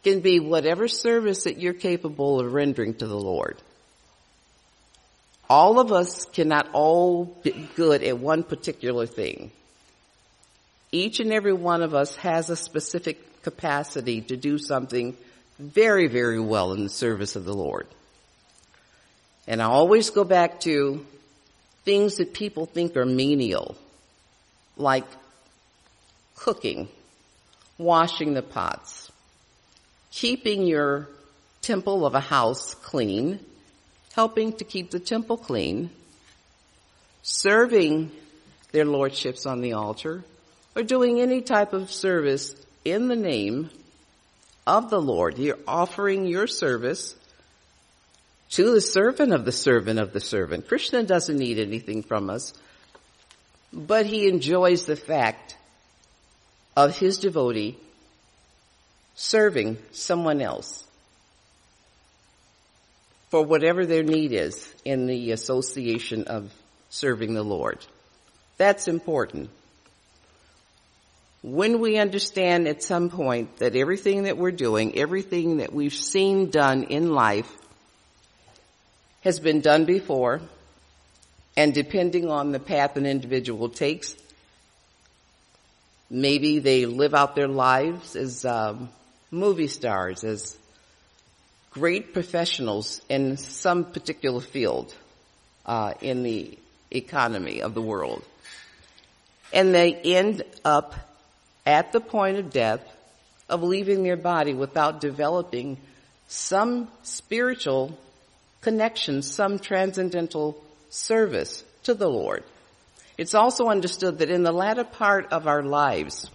can 0.02 0.20
be 0.20 0.40
whatever 0.40 0.88
service 0.88 1.44
that 1.44 1.58
you're 1.58 1.72
capable 1.72 2.40
of 2.40 2.52
rendering 2.52 2.94
to 2.94 3.06
the 3.06 3.18
Lord. 3.18 3.56
All 5.48 5.78
of 5.78 5.92
us 5.92 6.24
cannot 6.26 6.68
all 6.72 7.24
be 7.24 7.68
good 7.76 8.02
at 8.02 8.18
one 8.18 8.42
particular 8.42 9.06
thing. 9.06 9.52
Each 10.90 11.20
and 11.20 11.32
every 11.32 11.52
one 11.52 11.82
of 11.82 11.94
us 11.94 12.16
has 12.16 12.50
a 12.50 12.56
specific 12.56 13.42
capacity 13.42 14.22
to 14.22 14.36
do 14.36 14.58
something 14.58 15.16
very, 15.58 16.08
very 16.08 16.40
well 16.40 16.72
in 16.72 16.84
the 16.84 16.90
service 16.90 17.36
of 17.36 17.44
the 17.44 17.54
Lord. 17.54 17.86
And 19.46 19.62
I 19.62 19.66
always 19.66 20.10
go 20.10 20.24
back 20.24 20.60
to 20.60 21.06
things 21.84 22.16
that 22.16 22.34
people 22.34 22.66
think 22.66 22.96
are 22.96 23.06
menial, 23.06 23.76
like 24.76 25.06
cooking, 26.34 26.88
washing 27.78 28.34
the 28.34 28.42
pots, 28.42 29.10
keeping 30.10 30.66
your 30.66 31.08
temple 31.62 32.06
of 32.06 32.14
a 32.14 32.20
house 32.20 32.74
clean, 32.74 33.40
helping 34.14 34.52
to 34.52 34.64
keep 34.64 34.90
the 34.90 35.00
temple 35.00 35.36
clean, 35.36 35.90
serving 37.22 38.10
their 38.72 38.84
lordships 38.84 39.46
on 39.46 39.60
the 39.60 39.72
altar, 39.72 40.24
or 40.74 40.82
doing 40.82 41.20
any 41.20 41.40
type 41.40 41.72
of 41.72 41.90
service 41.90 42.54
in 42.84 43.08
the 43.08 43.16
name 43.16 43.70
of 44.66 44.90
the 44.90 45.00
Lord. 45.00 45.38
You're 45.38 45.58
offering 45.66 46.26
your 46.26 46.46
service 46.46 47.14
to 48.50 48.72
the 48.72 48.80
servant 48.80 49.32
of 49.32 49.44
the 49.44 49.52
servant 49.52 49.98
of 49.98 50.12
the 50.12 50.20
servant. 50.20 50.68
Krishna 50.68 51.02
doesn't 51.02 51.36
need 51.36 51.58
anything 51.58 52.02
from 52.02 52.30
us, 52.30 52.52
but 53.76 54.06
he 54.06 54.26
enjoys 54.26 54.86
the 54.86 54.96
fact 54.96 55.54
of 56.74 56.96
his 56.96 57.18
devotee 57.18 57.78
serving 59.14 59.76
someone 59.92 60.40
else 60.40 60.82
for 63.28 63.42
whatever 63.42 63.84
their 63.84 64.02
need 64.02 64.32
is 64.32 64.66
in 64.84 65.06
the 65.06 65.32
association 65.32 66.24
of 66.24 66.50
serving 66.88 67.34
the 67.34 67.42
Lord. 67.42 67.84
That's 68.56 68.88
important. 68.88 69.50
When 71.42 71.80
we 71.80 71.98
understand 71.98 72.66
at 72.66 72.82
some 72.82 73.10
point 73.10 73.58
that 73.58 73.76
everything 73.76 74.22
that 74.22 74.38
we're 74.38 74.52
doing, 74.52 74.98
everything 74.98 75.58
that 75.58 75.72
we've 75.72 75.92
seen 75.92 76.48
done 76.48 76.84
in 76.84 77.12
life 77.12 77.50
has 79.20 79.38
been 79.38 79.60
done 79.60 79.84
before, 79.84 80.40
and 81.56 81.72
depending 81.72 82.30
on 82.30 82.52
the 82.52 82.60
path 82.60 82.96
an 82.96 83.06
individual 83.06 83.68
takes, 83.68 84.14
maybe 86.10 86.58
they 86.58 86.86
live 86.86 87.14
out 87.14 87.34
their 87.34 87.48
lives 87.48 88.14
as 88.14 88.44
um, 88.44 88.90
movie 89.30 89.68
stars, 89.68 90.22
as 90.22 90.56
great 91.70 92.12
professionals 92.12 93.00
in 93.08 93.36
some 93.36 93.84
particular 93.84 94.40
field 94.40 94.94
uh, 95.64 95.94
in 96.00 96.22
the 96.22 96.58
economy 96.90 97.62
of 97.62 97.74
the 97.74 97.82
world. 97.82 98.22
And 99.52 99.74
they 99.74 99.94
end 99.94 100.42
up 100.64 100.94
at 101.64 101.92
the 101.92 102.00
point 102.00 102.38
of 102.38 102.50
death 102.50 102.80
of 103.48 103.62
leaving 103.62 104.02
their 104.02 104.16
body 104.16 104.54
without 104.54 105.00
developing 105.00 105.78
some 106.28 106.88
spiritual 107.02 107.96
connection, 108.60 109.22
some 109.22 109.58
transcendental 109.58 110.62
service 110.90 111.64
to 111.84 111.94
the 111.94 112.08
Lord. 112.08 112.44
It's 113.18 113.34
also 113.34 113.68
understood 113.68 114.18
that 114.18 114.30
in 114.30 114.42
the 114.42 114.52
latter 114.52 114.84
part 114.84 115.32
of 115.32 115.46
our 115.46 115.62
lives, 115.62 116.30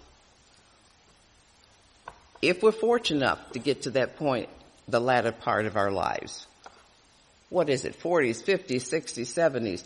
if 2.40 2.62
we're 2.62 2.72
fortunate 2.72 3.22
enough 3.22 3.52
to 3.52 3.58
get 3.60 3.82
to 3.82 3.90
that 3.90 4.16
point, 4.16 4.48
the 4.88 5.00
latter 5.00 5.32
part 5.32 5.66
of 5.66 5.76
our 5.76 5.92
lives. 5.92 6.46
What 7.50 7.68
is 7.68 7.84
it? 7.84 8.00
40s, 8.00 8.42
50s, 8.42 8.88
60s, 8.88 9.26
70s. 9.26 9.82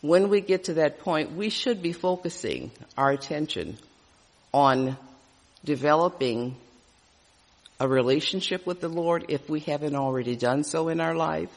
When 0.00 0.30
we 0.30 0.40
get 0.40 0.64
to 0.64 0.74
that 0.74 1.00
point, 1.00 1.32
we 1.32 1.50
should 1.50 1.82
be 1.82 1.92
focusing 1.92 2.70
our 2.96 3.10
attention 3.10 3.76
on 4.52 4.96
developing 5.64 6.56
a 7.78 7.86
relationship 7.86 8.66
with 8.66 8.80
the 8.80 8.88
Lord 8.88 9.26
if 9.28 9.48
we 9.48 9.60
haven't 9.60 9.94
already 9.94 10.36
done 10.36 10.64
so 10.64 10.88
in 10.88 11.00
our 11.00 11.14
life, 11.14 11.50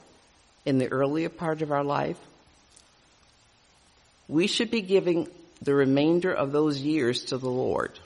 in 0.65 0.77
the 0.79 0.87
earlier 0.87 1.29
part 1.29 1.61
of 1.61 1.71
our 1.71 1.83
life. 1.83 2.17
We 4.27 4.47
should 4.47 4.71
be 4.71 4.81
giving 4.81 5.27
the 5.61 5.75
remainder 5.75 6.33
of 6.33 6.51
those 6.51 6.79
years 6.79 7.25
to 7.25 7.37
the 7.37 7.49
Lord. 7.49 7.99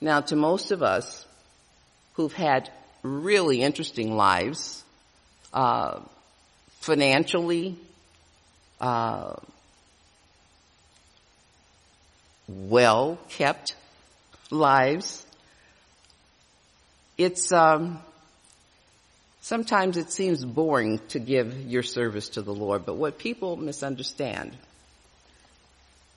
Now, 0.00 0.20
to 0.20 0.36
most 0.36 0.72
of 0.72 0.82
us 0.82 1.24
who've 2.14 2.32
had 2.32 2.70
really 3.02 3.62
interesting 3.62 4.16
lives, 4.16 4.82
uh, 5.52 6.00
financially, 6.80 7.76
uh, 8.80 9.34
well 12.48 13.18
kept 13.28 13.74
lives, 14.50 15.24
it's 17.16 17.52
um, 17.52 18.00
Sometimes 19.46 19.96
it 19.96 20.10
seems 20.10 20.44
boring 20.44 20.98
to 21.10 21.20
give 21.20 21.56
your 21.56 21.84
service 21.84 22.30
to 22.30 22.42
the 22.42 22.52
Lord, 22.52 22.84
but 22.84 22.96
what 22.96 23.16
people 23.16 23.56
misunderstand 23.56 24.56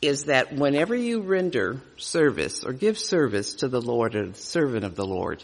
is 0.02 0.24
that 0.24 0.52
whenever 0.52 0.96
you 0.96 1.22
render 1.22 1.80
service 1.98 2.64
or 2.64 2.74
give 2.74 2.98
service 2.98 3.54
to 3.58 3.68
the 3.68 3.84
Lord 3.84 4.16
or 4.16 4.30
the 4.30 4.34
servant 4.34 4.84
of 4.84 4.96
the 4.96 5.06
Lord, 5.06 5.44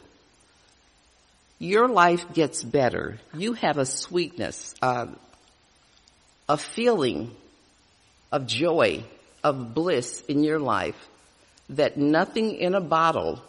your 1.59 1.87
life 1.87 2.33
gets 2.33 2.63
better. 2.63 3.19
You 3.35 3.53
have 3.53 3.77
a 3.77 3.85
sweetness, 3.85 4.73
uh, 4.81 5.05
a 6.49 6.57
feeling 6.57 7.35
of 8.31 8.47
joy, 8.47 9.03
of 9.43 9.75
bliss 9.75 10.21
in 10.21 10.43
your 10.43 10.57
life 10.57 10.97
that 11.69 11.97
nothing 11.97 12.55
in 12.55 12.73
a 12.73 12.81
bottle 12.81 13.43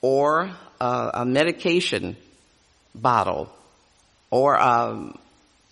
or 0.00 0.50
uh, 0.80 1.10
a 1.12 1.26
medication 1.26 2.16
bottle 3.00 3.52
or 4.30 4.60
um, 4.60 5.18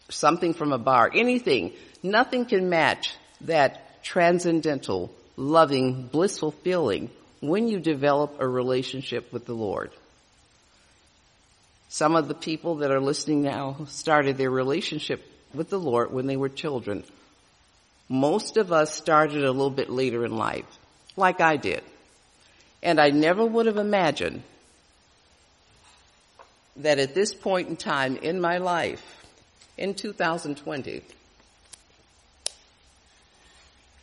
something 0.09 0.55
from 0.55 0.73
a 0.73 0.79
bar, 0.79 1.11
anything, 1.15 1.73
nothing 2.03 2.45
can 2.45 2.69
match 2.69 3.15
that 3.43 4.03
transcendental, 4.03 5.13
loving, 5.37 6.07
blissful 6.07 6.53
feeling 6.53 7.11
when 7.41 7.69
you 7.69 7.81
develop 7.81 8.37
a 8.41 8.49
relationship 8.49 9.33
with 9.33 9.45
the 9.47 9.55
Lord. 9.55 9.91
Some 11.89 12.17
of 12.17 12.29
the 12.29 12.35
people 12.35 12.77
that 12.77 12.91
are 12.91 13.01
listening 13.01 13.43
now 13.43 13.87
started 13.89 14.37
their 14.37 14.51
relationship 14.51 15.25
with 15.55 15.71
the 15.71 15.79
Lord 15.79 16.13
when 16.13 16.27
they 16.27 16.37
were 16.37 16.49
children. 16.49 17.05
Most 18.09 18.57
of 18.57 18.73
us 18.73 18.95
started 18.95 19.45
a 19.45 19.53
little 19.53 19.71
bit 19.71 19.91
later 19.91 20.25
in 20.25 20.37
life, 20.37 20.67
like 21.17 21.41
I 21.41 21.57
did. 21.57 21.83
And 22.83 23.01
I 23.01 23.11
never 23.11 23.45
would 23.45 23.67
have 23.67 23.79
imagined 23.79 24.43
that 26.79 26.99
at 26.99 27.15
this 27.15 27.35
point 27.35 27.69
in 27.69 27.77
time 27.77 28.17
in 28.17 28.41
my 28.41 28.59
life, 28.59 29.03
in 29.79 29.95
2020, 29.95 31.03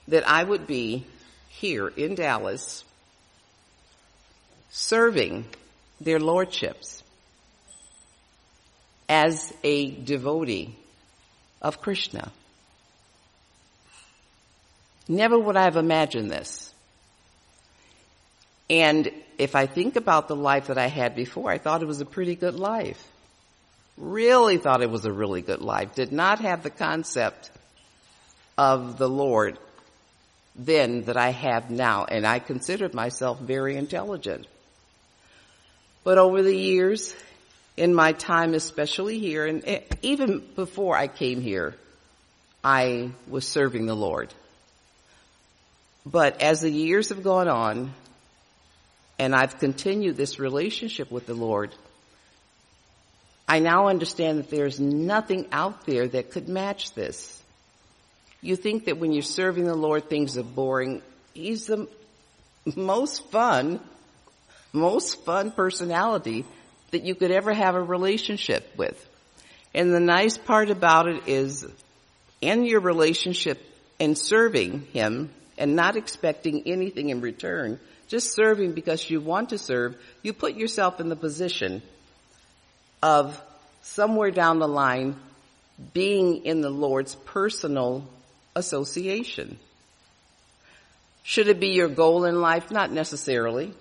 that 0.07 0.27
I 0.27 0.43
would 0.43 0.67
be 0.67 1.05
here 1.49 1.87
in 1.87 2.15
Dallas 2.15 2.83
serving 4.69 5.45
their 6.01 6.19
lordships 6.19 7.03
as 9.07 9.53
a 9.63 9.91
devotee 9.91 10.75
of 11.61 11.79
Krishna. 11.79 12.31
Never 15.07 15.37
would 15.37 15.55
I 15.55 15.63
have 15.63 15.77
imagined 15.77 16.31
this. 16.31 16.72
And 18.73 19.11
if 19.37 19.55
I 19.55 19.67
think 19.67 19.97
about 19.97 20.27
the 20.27 20.35
life 20.35 20.67
that 20.67 20.79
I 20.79 20.87
had 20.87 21.15
before, 21.15 21.51
I 21.51 21.59
thought 21.59 21.83
it 21.83 21.87
was 21.87 22.01
a 22.01 22.05
pretty 22.05 22.35
good 22.35 22.55
life. 22.55 23.07
Really 23.97 24.57
thought 24.57 24.81
it 24.81 24.89
was 24.89 25.05
a 25.05 25.11
really 25.11 25.43
good 25.43 25.61
life. 25.61 25.93
Did 25.93 26.11
not 26.11 26.39
have 26.39 26.63
the 26.63 26.71
concept 26.71 27.51
of 28.57 28.97
the 28.97 29.07
Lord 29.07 29.59
then 30.55 31.03
that 31.03 31.17
I 31.17 31.29
have 31.29 31.69
now, 31.69 32.05
and 32.05 32.25
I 32.25 32.39
considered 32.39 32.95
myself 32.95 33.39
very 33.39 33.77
intelligent. 33.77 34.47
But 36.03 36.17
over 36.17 36.41
the 36.41 36.57
years, 36.57 37.15
in 37.77 37.93
my 37.93 38.13
time, 38.13 38.55
especially 38.55 39.19
here, 39.19 39.45
and 39.45 39.61
eh, 39.67 39.81
even 40.01 40.43
before 40.55 40.97
I 40.97 41.07
came 41.07 41.41
here, 41.41 41.75
I 42.63 43.11
was 43.27 43.47
serving 43.47 43.85
the 43.85 43.95
Lord. 43.95 44.33
But 46.07 46.41
as 46.41 46.61
the 46.61 46.71
years 46.71 47.09
have 47.09 47.23
gone 47.23 47.47
on, 47.47 47.93
and 49.19 49.35
I've 49.35 49.59
continued 49.59 50.17
this 50.17 50.39
relationship 50.39 51.11
with 51.11 51.25
the 51.25 51.33
Lord, 51.33 51.73
I 53.47 53.59
now 53.59 53.87
understand 53.87 54.39
that 54.39 54.49
there's 54.49 54.79
nothing 54.79 55.47
out 55.51 55.85
there 55.85 56.07
that 56.07 56.31
could 56.31 56.47
match 56.47 56.93
this. 56.93 57.41
You 58.41 58.55
think 58.55 58.85
that 58.85 58.97
when 58.97 59.11
you're 59.11 59.21
serving 59.21 59.65
the 59.65 59.75
Lord, 59.75 60.09
things 60.09 60.37
are 60.37 60.43
boring. 60.43 61.01
He's 61.33 61.65
the 61.65 61.87
most 62.75 63.29
fun, 63.29 63.79
most 64.71 65.23
fun 65.23 65.51
personality 65.51 66.45
that 66.91 67.03
you 67.03 67.15
could 67.15 67.31
ever 67.31 67.53
have 67.53 67.75
a 67.75 67.81
relationship 67.81 68.69
with. 68.77 69.09
And 69.73 69.93
the 69.93 69.99
nice 69.99 70.37
part 70.37 70.69
about 70.69 71.07
it 71.07 71.27
is 71.27 71.65
in 72.41 72.65
your 72.65 72.79
relationship 72.79 73.61
and 73.99 74.17
serving 74.17 74.87
Him 74.93 75.29
and 75.57 75.75
not 75.75 75.95
expecting 75.95 76.63
anything 76.67 77.09
in 77.09 77.21
return, 77.21 77.79
just 78.07 78.33
serving 78.33 78.73
because 78.73 79.09
you 79.09 79.21
want 79.21 79.49
to 79.49 79.57
serve, 79.57 79.95
you 80.21 80.33
put 80.33 80.55
yourself 80.55 80.99
in 80.99 81.09
the 81.09 81.15
position 81.15 81.81
of 83.01 83.41
somewhere 83.81 84.31
down 84.31 84.59
the 84.59 84.67
line 84.67 85.15
being 85.93 86.45
in 86.45 86.61
the 86.61 86.69
Lord's 86.69 87.15
personal 87.15 88.07
association. 88.55 89.57
Should 91.23 91.47
it 91.47 91.59
be 91.59 91.69
your 91.69 91.87
goal 91.87 92.25
in 92.25 92.41
life? 92.41 92.71
Not 92.71 92.91
necessarily. 92.91 93.73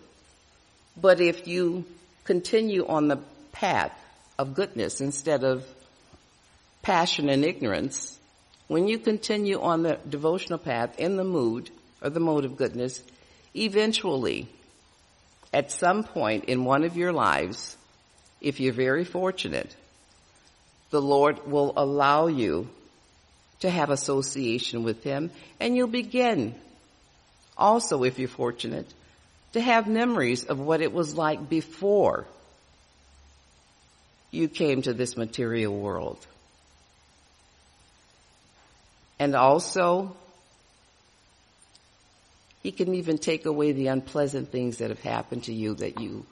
But 0.97 1.21
if 1.21 1.47
you 1.47 1.85
continue 2.25 2.87
on 2.87 3.09
the 3.09 3.19
path 3.53 3.93
of 4.39 4.55
goodness 4.55 5.01
instead 5.01 5.45
of 5.45 5.65
passion 6.83 7.29
and 7.29 7.45
ignorance, 7.45 8.19
when 8.69 8.89
you 8.89 8.99
continue 8.99 9.61
on 9.61 9.83
the 9.83 9.99
devotional 10.09 10.59
path 10.59 10.99
in 10.99 11.17
the 11.17 11.25
mood 11.25 11.71
or 12.01 12.11
the 12.11 12.21
mode 12.21 12.45
of 12.45 12.57
goodness, 12.57 13.03
Eventually, 13.55 14.49
at 15.53 15.71
some 15.71 16.05
point 16.05 16.45
in 16.47 16.65
one 16.65 16.85
of 16.85 16.97
your 16.97 17.13
lives, 17.13 17.77
if 18.41 18.61
you're 18.61 18.73
very 18.73 19.05
fortunate, 19.05 19.75
the 20.91 21.03
Lord 21.03 21.47
will 21.47 21.73
allow 21.77 22.27
you 22.27 22.69
to 23.61 23.71
have 23.71 23.91
association 23.91 24.83
with 24.83 25.03
Him 25.05 25.31
and 25.61 25.77
you'll 25.77 25.87
begin 25.87 26.55
also, 27.57 28.03
if 28.03 28.19
you're 28.19 28.29
fortunate, 28.29 28.93
to 29.53 29.61
have 29.61 29.87
memories 29.87 30.45
of 30.45 30.59
what 30.59 30.81
it 30.81 30.93
was 30.93 31.15
like 31.15 31.49
before 31.49 32.27
you 34.31 34.49
came 34.49 34.83
to 34.83 34.95
this 34.95 35.17
material 35.17 35.79
world. 35.79 36.19
And 39.19 39.37
also, 39.37 40.17
he 42.63 42.73
can 42.73 42.95
even 42.95 43.19
take 43.19 43.45
away 43.45 43.73
the 43.73 43.89
unpleasant 43.89 44.51
things 44.51 44.79
that 44.79 44.91
have 44.91 45.03
happened 45.03 45.45
to 45.45 45.53
you 45.53 45.75
that 45.75 46.01
you 46.01 46.25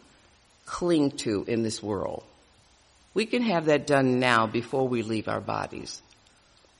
cling 0.65 1.11
to 1.11 1.45
in 1.49 1.63
this 1.63 1.83
world. 1.83 2.23
We 3.15 3.27
can 3.27 3.43
have 3.43 3.67
that 3.67 3.87
done 3.87 4.21
now 4.21 4.47
before 4.47 4.87
we 4.87 5.03
leave 5.03 5.27
our 5.27 5.41
bodies. 5.41 6.01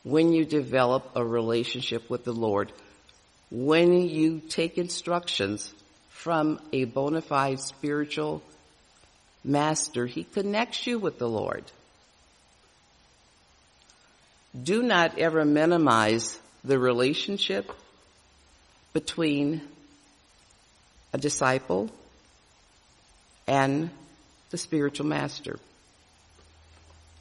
When 0.05 0.33
you 0.33 0.45
develop 0.45 1.11
a 1.17 1.25
relationship 1.25 2.09
with 2.09 2.25
the 2.25 2.33
Lord, 2.33 2.73
when 3.51 4.09
you 4.09 4.41
take 4.49 4.79
instructions 4.79 5.75
from 6.09 6.61
a 6.73 6.85
bona 6.85 7.21
fide 7.21 7.59
spiritual 7.59 8.43
master, 9.43 10.07
he 10.07 10.23
connects 10.23 10.87
you 10.87 10.99
with 10.99 11.19
the 11.19 11.29
Lord. 11.29 11.65
Do 14.61 14.83
not 14.83 15.19
ever 15.19 15.45
minimize 15.45 16.39
the 16.63 16.79
relationship 16.79 17.73
between 18.93 19.61
a 21.13 21.19
disciple 21.19 21.91
and 23.47 23.91
the 24.51 24.59
spiritual 24.59 25.07
master. 25.07 25.59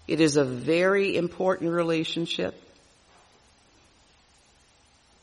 It 0.08 0.22
is 0.22 0.38
a 0.38 0.44
very 0.44 1.16
important 1.16 1.72
relationship 1.72 2.60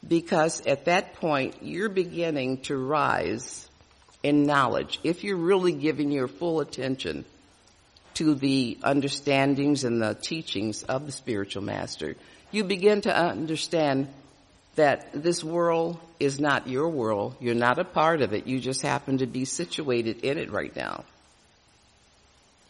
because 0.06 0.64
at 0.66 0.84
that 0.84 1.14
point 1.14 1.56
you're 1.62 1.88
beginning 1.88 2.58
to 2.62 2.76
rise 2.76 3.68
in 4.22 4.46
knowledge. 4.46 5.00
If 5.02 5.24
you're 5.24 5.36
really 5.36 5.72
giving 5.72 6.10
your 6.10 6.28
full 6.28 6.60
attention 6.60 7.24
to 8.14 8.34
the 8.34 8.78
understandings 8.82 9.84
and 9.84 10.00
the 10.00 10.14
teachings 10.14 10.82
of 10.84 11.06
the 11.06 11.12
spiritual 11.12 11.62
master, 11.62 12.16
you 12.50 12.64
begin 12.64 13.02
to 13.02 13.14
understand 13.14 14.08
that 14.76 15.10
this 15.12 15.42
world 15.42 15.98
is 16.20 16.38
not 16.38 16.68
your 16.68 16.88
world. 16.88 17.36
You're 17.40 17.54
not 17.54 17.78
a 17.78 17.84
part 17.84 18.22
of 18.22 18.32
it. 18.32 18.46
You 18.46 18.60
just 18.60 18.82
happen 18.82 19.18
to 19.18 19.26
be 19.26 19.44
situated 19.44 20.24
in 20.24 20.38
it 20.38 20.50
right 20.50 20.74
now. 20.74 21.04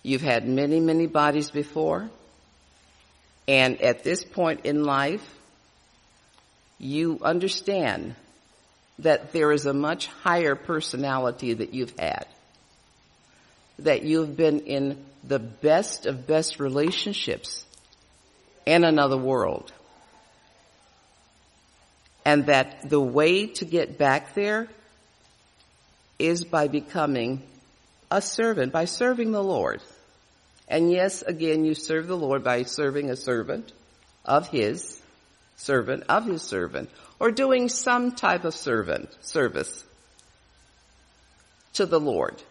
You've 0.03 0.23
had 0.23 0.49
many, 0.49 0.81
many 0.81 1.07
bodies 1.07 1.51
before. 1.51 2.09
And 3.49 3.81
at 3.81 4.03
this 4.03 4.25
point 4.25 4.65
in 4.65 4.85
life, 4.85 5.23
you 6.79 7.19
understand 7.23 8.15
that 9.01 9.33
there 9.33 9.53
is 9.53 9.67
a 9.67 9.75
much 9.75 10.07
higher 10.07 10.55
personality 10.55 11.55
that 11.55 11.75
you've 11.75 11.97
had. 11.99 12.27
That 13.81 14.05
you've 14.05 14.37
been 14.37 14.61
in 14.61 15.05
the 15.25 15.39
best 15.39 16.07
of 16.07 16.27
best 16.27 16.61
relationships 16.61 17.65
in 18.65 18.85
another 18.85 19.17
world 19.17 19.73
and 22.27 22.47
that 22.47 22.91
the 22.91 23.01
way 23.01 23.47
to 23.47 23.65
get 23.65 23.99
back 23.99 24.35
there 24.35 24.67
is 26.19 26.43
by 26.43 26.67
becoming 26.67 27.41
a 28.11 28.21
servant, 28.21 28.73
by 28.73 28.85
serving 28.85 29.31
the 29.31 29.43
Lord. 29.43 29.81
And 30.67 30.91
yes, 30.91 31.23
again, 31.23 31.65
you 31.65 31.75
serve 31.75 32.09
the 32.09 32.17
Lord 32.17 32.43
by 32.43 32.65
serving 32.65 33.11
a 33.11 33.17
servant 33.17 33.73
of 34.25 34.49
his, 34.49 35.01
servant 35.55 36.03
of 36.09 36.27
his 36.27 36.43
servant, 36.43 36.91
or 37.21 37.31
doing 37.31 37.69
some 37.69 38.11
type 38.11 38.45
of 38.45 38.57
servant, 38.57 39.09
service 39.21 39.85
to 41.75 41.87
the 41.87 42.01
Lord. 42.01 42.43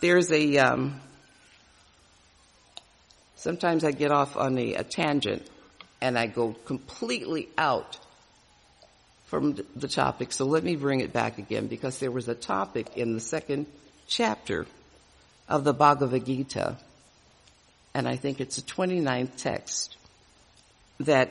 There's 0.00 0.32
a, 0.32 0.58
um, 0.58 1.00
sometimes 3.36 3.84
I 3.84 3.92
get 3.92 4.10
off 4.10 4.36
on 4.36 4.58
a, 4.58 4.74
a 4.74 4.82
tangent 4.82 5.48
and 6.00 6.18
I 6.18 6.26
go 6.26 6.54
completely 6.64 7.48
out 7.56 7.98
from 9.26 9.58
the 9.74 9.88
topic. 9.88 10.32
So 10.32 10.44
let 10.44 10.62
me 10.62 10.76
bring 10.76 11.00
it 11.00 11.12
back 11.12 11.38
again 11.38 11.66
because 11.66 11.98
there 11.98 12.10
was 12.10 12.28
a 12.28 12.34
topic 12.34 12.96
in 12.96 13.14
the 13.14 13.20
second 13.20 13.66
chapter 14.06 14.66
of 15.48 15.64
the 15.64 15.74
Bhagavad 15.74 16.24
Gita, 16.24 16.76
and 17.94 18.08
I 18.08 18.16
think 18.16 18.40
it's 18.40 18.56
the 18.56 18.62
29th 18.62 19.36
text 19.36 19.96
that 21.00 21.30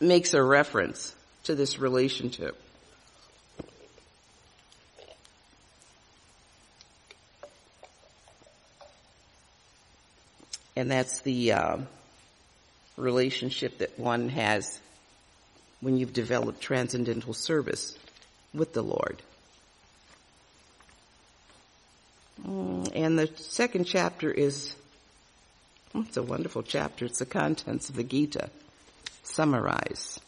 makes 0.00 0.34
a 0.34 0.42
reference 0.42 1.14
to 1.44 1.54
this 1.54 1.78
relationship. 1.78 2.58
And 10.74 10.90
that's 10.90 11.20
the 11.20 11.52
uh, 11.52 11.76
relationship 12.96 13.78
that 13.78 13.98
one 13.98 14.28
has 14.28 14.80
when 15.80 15.96
you've 15.96 16.12
developed 16.12 16.60
transcendental 16.60 17.34
service 17.34 17.96
with 18.54 18.72
the 18.72 18.82
Lord. 18.82 19.22
Mm, 22.46 22.90
and 22.94 23.18
the 23.18 23.30
second 23.36 23.84
chapter 23.84 24.30
is, 24.30 24.74
it's 25.94 26.16
a 26.16 26.22
wonderful 26.22 26.62
chapter. 26.62 27.04
It's 27.04 27.18
the 27.18 27.26
contents 27.26 27.88
of 27.88 27.96
the 27.96 28.04
Gita 28.04 28.50
Summarize. 29.22 30.20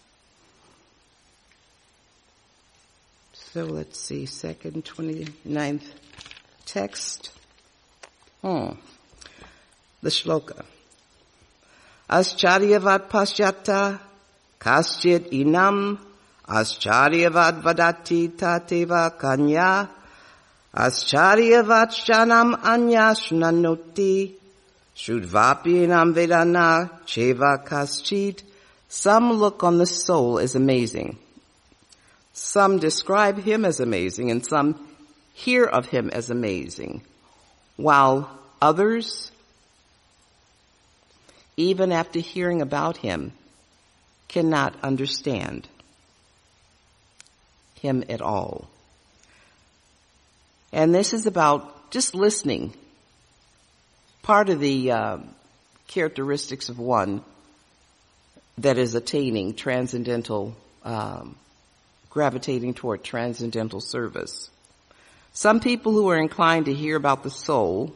So 3.32 3.64
let's 3.64 4.00
see, 4.00 4.26
second 4.26 4.84
29th 4.84 5.84
text. 6.66 7.30
Hmm. 8.42 8.70
The 10.02 10.10
shloka. 10.10 10.64
Ascharyavat 12.08 13.08
pasyata 13.08 13.98
kaschit 14.60 15.30
inam 15.30 15.98
ascharyavat 16.46 17.62
vadati 17.62 18.28
tateva 18.28 19.18
kanya 19.18 19.88
Ascharyavat 20.74 21.92
anya 22.64 23.14
shnanoti 23.14 24.34
Shudvapinam 24.96 26.14
vedana 26.14 26.90
cheva 27.06 27.64
kaschit. 27.66 28.42
Some 28.88 29.32
look 29.32 29.64
on 29.64 29.78
the 29.78 29.86
soul 29.86 30.38
as 30.38 30.54
amazing. 30.54 31.18
Some 32.32 32.78
describe 32.78 33.38
him 33.38 33.64
as 33.64 33.80
amazing 33.80 34.30
and 34.30 34.44
some 34.44 34.88
hear 35.32 35.64
of 35.64 35.86
him 35.86 36.10
as 36.10 36.30
amazing. 36.30 37.02
While 37.76 38.30
others, 38.62 39.32
even 41.56 41.92
after 41.92 42.18
hearing 42.18 42.60
about 42.62 42.96
him, 42.96 43.32
cannot 44.28 44.74
understand 44.82 45.68
him 47.80 48.04
at 48.08 48.20
all. 48.20 48.68
And 50.72 50.94
this 50.94 51.12
is 51.12 51.26
about 51.26 51.90
just 51.90 52.14
listening. 52.14 52.74
Part 54.22 54.48
of 54.48 54.58
the 54.58 54.90
uh, 54.90 55.18
characteristics 55.86 56.68
of 56.68 56.78
one 56.78 57.22
that 58.58 58.78
is 58.78 58.94
attaining 58.94 59.54
transcendental, 59.54 60.56
um, 60.84 61.36
gravitating 62.10 62.74
toward 62.74 63.04
transcendental 63.04 63.80
service. 63.80 64.50
Some 65.32 65.60
people 65.60 65.92
who 65.92 66.08
are 66.08 66.18
inclined 66.18 66.66
to 66.66 66.74
hear 66.74 66.96
about 66.96 67.22
the 67.22 67.30
soul 67.30 67.94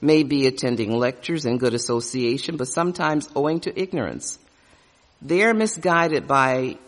may 0.00 0.22
be 0.22 0.46
attending 0.46 0.96
lectures 0.96 1.46
in 1.46 1.58
good 1.58 1.74
association, 1.74 2.56
but 2.56 2.68
sometimes 2.68 3.28
owing 3.34 3.60
to 3.60 3.80
ignorance. 3.80 4.38
They 5.22 5.42
are 5.44 5.54
misguided 5.54 6.26
by 6.26 6.78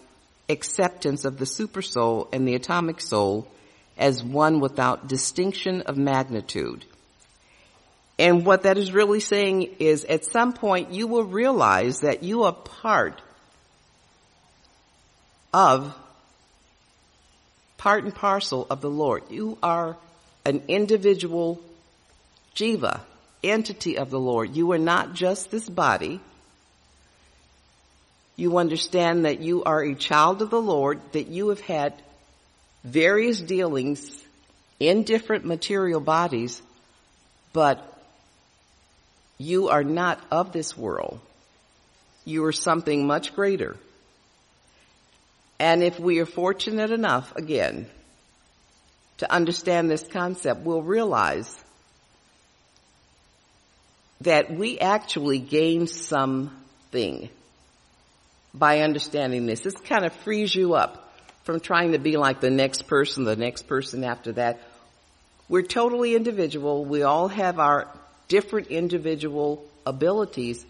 acceptance 0.48 1.24
of 1.24 1.38
the 1.38 1.44
supersoul 1.44 2.28
and 2.32 2.46
the 2.46 2.54
atomic 2.54 3.00
soul 3.00 3.48
as 3.96 4.22
one 4.22 4.60
without 4.60 5.08
distinction 5.08 5.82
of 5.82 5.96
magnitude. 5.96 6.84
And 8.18 8.44
what 8.44 8.62
that 8.62 8.78
is 8.78 8.92
really 8.92 9.20
saying 9.20 9.76
is 9.78 10.04
at 10.04 10.24
some 10.24 10.52
point 10.52 10.92
you 10.92 11.06
will 11.06 11.24
realize 11.24 12.00
that 12.00 12.22
you 12.22 12.44
are 12.44 12.52
part 12.52 13.20
of, 15.52 15.94
part 17.76 18.04
and 18.04 18.14
parcel 18.14 18.66
of 18.70 18.80
the 18.80 18.90
Lord. 18.90 19.24
You 19.30 19.56
are 19.62 19.96
an 20.44 20.62
individual 20.68 21.60
jiva, 22.58 23.00
entity 23.44 23.98
of 23.98 24.10
the 24.10 24.18
Lord. 24.18 24.56
You 24.56 24.72
are 24.72 24.78
not 24.78 25.14
just 25.14 25.50
this 25.50 25.68
body. 25.68 26.20
You 28.36 28.58
understand 28.58 29.24
that 29.24 29.40
you 29.40 29.64
are 29.64 29.82
a 29.82 29.94
child 29.94 30.42
of 30.42 30.50
the 30.50 30.60
Lord, 30.60 31.00
that 31.12 31.28
you 31.28 31.50
have 31.50 31.60
had 31.60 31.94
various 32.84 33.40
dealings 33.40 34.24
in 34.80 35.02
different 35.02 35.44
material 35.44 36.00
bodies, 36.00 36.62
but 37.52 37.84
you 39.38 39.68
are 39.68 39.84
not 39.84 40.20
of 40.30 40.52
this 40.52 40.76
world. 40.76 41.20
You 42.24 42.44
are 42.44 42.52
something 42.52 43.06
much 43.06 43.34
greater. 43.34 43.76
And 45.60 45.82
if 45.82 45.98
we 45.98 46.20
are 46.20 46.26
fortunate 46.26 46.90
enough, 46.90 47.34
again, 47.34 47.86
to 49.18 49.32
understand 49.32 49.90
this 49.90 50.06
concept, 50.06 50.60
we'll 50.60 50.82
realize 50.82 51.52
that 54.22 54.50
we 54.50 54.78
actually 54.78 55.38
gain 55.38 55.86
something 55.86 57.28
by 58.52 58.80
understanding 58.80 59.46
this. 59.46 59.60
This 59.60 59.74
kind 59.74 60.04
of 60.04 60.12
frees 60.12 60.54
you 60.54 60.74
up 60.74 61.12
from 61.44 61.60
trying 61.60 61.92
to 61.92 61.98
be 61.98 62.16
like 62.16 62.40
the 62.40 62.50
next 62.50 62.86
person, 62.86 63.24
the 63.24 63.36
next 63.36 63.68
person 63.68 64.04
after 64.04 64.32
that. 64.32 64.60
We're 65.48 65.62
totally 65.62 66.14
individual. 66.14 66.84
We 66.84 67.02
all 67.02 67.28
have 67.28 67.58
our 67.58 67.88
different 68.28 68.68
individual 68.68 69.64
abilities 69.86 70.64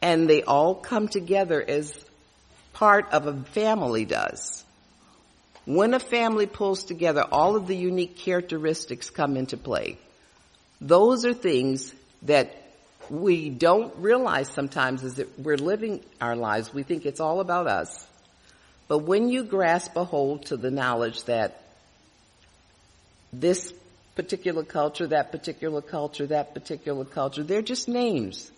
and 0.00 0.28
they 0.28 0.42
all 0.42 0.74
come 0.74 1.08
together 1.08 1.62
as 1.62 2.02
part 2.72 3.12
of 3.12 3.26
a 3.26 3.34
family 3.34 4.04
does. 4.04 4.64
When 5.66 5.92
a 5.92 6.00
family 6.00 6.46
pulls 6.46 6.84
together, 6.84 7.22
all 7.30 7.56
of 7.56 7.66
the 7.66 7.76
unique 7.76 8.16
characteristics 8.16 9.10
come 9.10 9.36
into 9.36 9.56
play. 9.56 9.98
Those 10.80 11.26
are 11.26 11.34
things 11.34 11.92
that 12.22 12.54
we 13.10 13.50
don't 13.50 13.94
realize 13.96 14.48
sometimes 14.48 15.02
is 15.02 15.16
that 15.16 15.38
we're 15.38 15.56
living 15.56 16.00
our 16.20 16.36
lives. 16.36 16.72
We 16.72 16.84
think 16.84 17.04
it's 17.04 17.20
all 17.20 17.40
about 17.40 17.66
us. 17.66 18.06
But 18.88 18.98
when 18.98 19.28
you 19.28 19.42
grasp 19.44 19.96
a 19.96 20.04
hold 20.04 20.46
to 20.46 20.56
the 20.56 20.70
knowledge 20.70 21.24
that 21.24 21.60
this 23.32 23.72
particular 24.14 24.62
culture, 24.62 25.08
that 25.08 25.32
particular 25.32 25.82
culture, 25.82 26.26
that 26.28 26.54
particular 26.54 27.04
culture, 27.04 27.42
they're 27.42 27.62
just 27.62 27.88
names. 27.88 28.50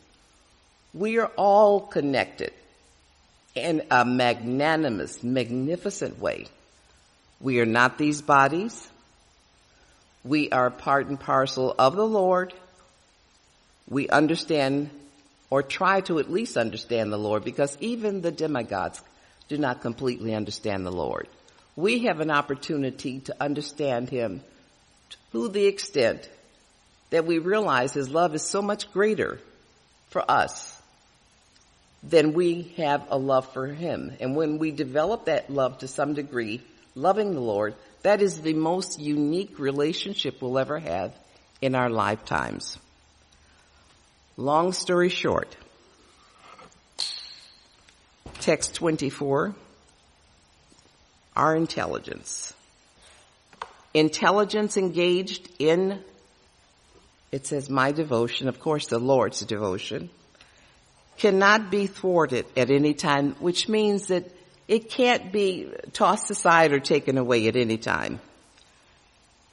We 0.94 1.18
are 1.18 1.30
all 1.36 1.80
connected 1.80 2.52
in 3.54 3.82
a 3.90 4.04
magnanimous, 4.04 5.22
magnificent 5.22 6.18
way. 6.18 6.46
We 7.40 7.60
are 7.60 7.66
not 7.66 7.98
these 7.98 8.22
bodies. 8.22 8.88
We 10.24 10.50
are 10.50 10.70
part 10.70 11.06
and 11.08 11.18
parcel 11.18 11.74
of 11.78 11.96
the 11.96 12.06
Lord. 12.06 12.54
We 13.92 14.08
understand 14.08 14.88
or 15.50 15.62
try 15.62 16.00
to 16.02 16.18
at 16.18 16.32
least 16.32 16.56
understand 16.56 17.12
the 17.12 17.18
Lord 17.18 17.44
because 17.44 17.76
even 17.78 18.22
the 18.22 18.30
demigods 18.32 19.02
do 19.48 19.58
not 19.58 19.82
completely 19.82 20.34
understand 20.34 20.86
the 20.86 20.90
Lord. 20.90 21.28
We 21.76 22.06
have 22.06 22.20
an 22.20 22.30
opportunity 22.30 23.20
to 23.20 23.36
understand 23.38 24.08
Him 24.08 24.40
to 25.32 25.48
the 25.48 25.66
extent 25.66 26.26
that 27.10 27.26
we 27.26 27.38
realize 27.38 27.92
His 27.92 28.08
love 28.08 28.34
is 28.34 28.40
so 28.40 28.62
much 28.62 28.90
greater 28.92 29.38
for 30.08 30.24
us 30.26 30.80
than 32.02 32.32
we 32.32 32.72
have 32.78 33.04
a 33.10 33.18
love 33.18 33.52
for 33.52 33.66
Him. 33.66 34.10
And 34.20 34.34
when 34.34 34.56
we 34.56 34.70
develop 34.70 35.26
that 35.26 35.50
love 35.50 35.80
to 35.80 35.86
some 35.86 36.14
degree, 36.14 36.62
loving 36.94 37.34
the 37.34 37.40
Lord, 37.40 37.74
that 38.04 38.22
is 38.22 38.40
the 38.40 38.54
most 38.54 38.98
unique 38.98 39.58
relationship 39.58 40.40
we'll 40.40 40.58
ever 40.58 40.78
have 40.78 41.14
in 41.60 41.74
our 41.74 41.90
lifetimes. 41.90 42.78
Long 44.36 44.72
story 44.72 45.08
short, 45.08 45.56
Text 48.40 48.74
24, 48.74 49.54
our 51.36 51.56
intelligence. 51.56 52.54
Intelligence 53.94 54.76
engaged 54.76 55.48
in 55.58 56.02
it 57.32 57.46
says 57.46 57.70
my 57.70 57.92
devotion, 57.92 58.46
of 58.46 58.60
course 58.60 58.86
the 58.86 58.98
Lord's 58.98 59.40
devotion, 59.40 60.10
cannot 61.16 61.70
be 61.70 61.86
thwarted 61.86 62.46
at 62.56 62.70
any 62.70 62.92
time, 62.92 63.32
which 63.40 63.68
means 63.68 64.08
that 64.08 64.30
it 64.68 64.90
can't 64.90 65.32
be 65.32 65.72
tossed 65.92 66.30
aside 66.30 66.72
or 66.72 66.78
taken 66.78 67.16
away 67.16 67.48
at 67.48 67.56
any 67.56 67.78
time. 67.78 68.20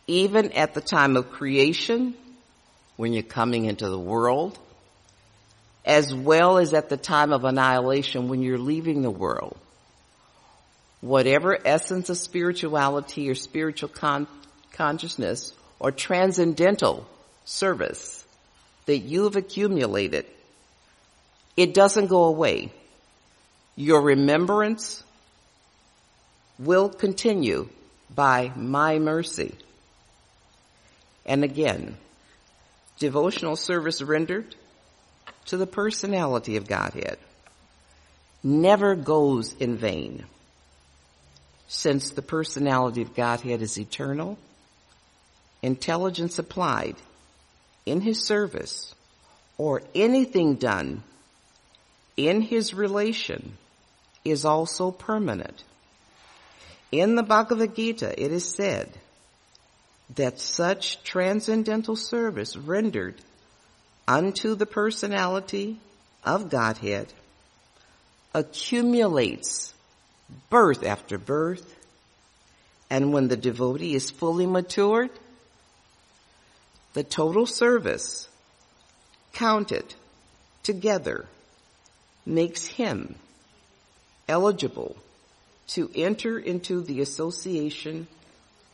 Even 0.07 0.51
at 0.51 0.73
the 0.73 0.81
time 0.81 1.15
of 1.15 1.31
creation, 1.31 2.13
when 2.97 3.13
you're 3.13 3.23
coming 3.23 3.65
into 3.65 3.89
the 3.89 3.99
world, 3.99 4.59
as 5.85 6.13
well 6.13 6.57
as 6.57 6.73
at 6.73 6.89
the 6.89 6.97
time 6.97 7.31
of 7.31 7.45
annihilation 7.45 8.27
when 8.27 8.41
you're 8.41 8.57
leaving 8.57 9.01
the 9.01 9.09
world. 9.09 9.57
Whatever 11.01 11.57
essence 11.63 12.09
of 12.09 12.17
spirituality 12.17 13.29
or 13.29 13.35
spiritual 13.35 13.89
con- 13.89 14.27
consciousness 14.73 15.53
or 15.79 15.91
transcendental 15.91 17.07
service 17.45 18.25
that 18.85 18.97
you've 18.97 19.35
accumulated, 19.35 20.25
it 21.55 21.73
doesn't 21.73 22.07
go 22.07 22.25
away. 22.25 22.71
Your 23.75 24.01
remembrance 24.01 25.03
will 26.57 26.89
continue 26.89 27.69
by 28.13 28.51
my 28.55 28.99
mercy. 28.99 29.55
And 31.25 31.43
again, 31.43 31.95
devotional 32.97 33.55
service 33.55 34.01
rendered 34.01 34.55
to 35.49 35.57
the 35.57 35.67
personality 35.67 36.57
of 36.57 36.67
Godhead 36.67 37.17
never 38.43 38.95
goes 38.95 39.53
in 39.53 39.77
vain 39.77 40.25
since 41.67 42.11
the 42.11 42.21
personality 42.21 43.01
of 43.01 43.15
Godhead 43.15 43.61
is 43.61 43.79
eternal, 43.79 44.37
intelligence 45.63 46.37
applied 46.37 46.95
in 47.85 48.01
his 48.01 48.23
service 48.23 48.93
or 49.57 49.81
anything 49.95 50.55
done 50.55 51.03
in 52.15 52.41
his 52.41 52.73
relation 52.73 53.57
is 54.23 54.45
also 54.45 54.91
permanent. 54.91 55.63
In 56.91 57.15
the 57.15 57.23
Bhagavad 57.23 57.75
Gita, 57.75 58.13
it 58.23 58.31
is 58.31 58.45
said 58.55 58.89
that 60.15 60.39
such 60.39 61.03
transcendental 61.03 61.95
service 61.95 62.55
rendered 62.55 63.15
unto 64.09 64.55
the 64.55 64.65
personality 64.65 65.77
of 66.23 66.49
Godhead 66.49 67.13
accumulates 68.33 69.71
birth 70.49 70.83
after 70.83 71.19
birth, 71.19 71.75
and 72.89 73.13
when 73.13 73.27
the 73.27 73.37
devotee 73.37 73.93
is 73.93 74.09
fully 74.09 74.47
matured, 74.47 75.11
the 76.93 77.03
total 77.03 77.45
service 77.45 78.27
counted 79.33 79.93
together 80.63 81.27
makes 82.25 82.65
him 82.65 83.13
eligible 84.27 84.95
to 85.67 85.87
enter 85.93 86.39
into 86.39 86.81
the 86.81 87.01
association 87.01 88.07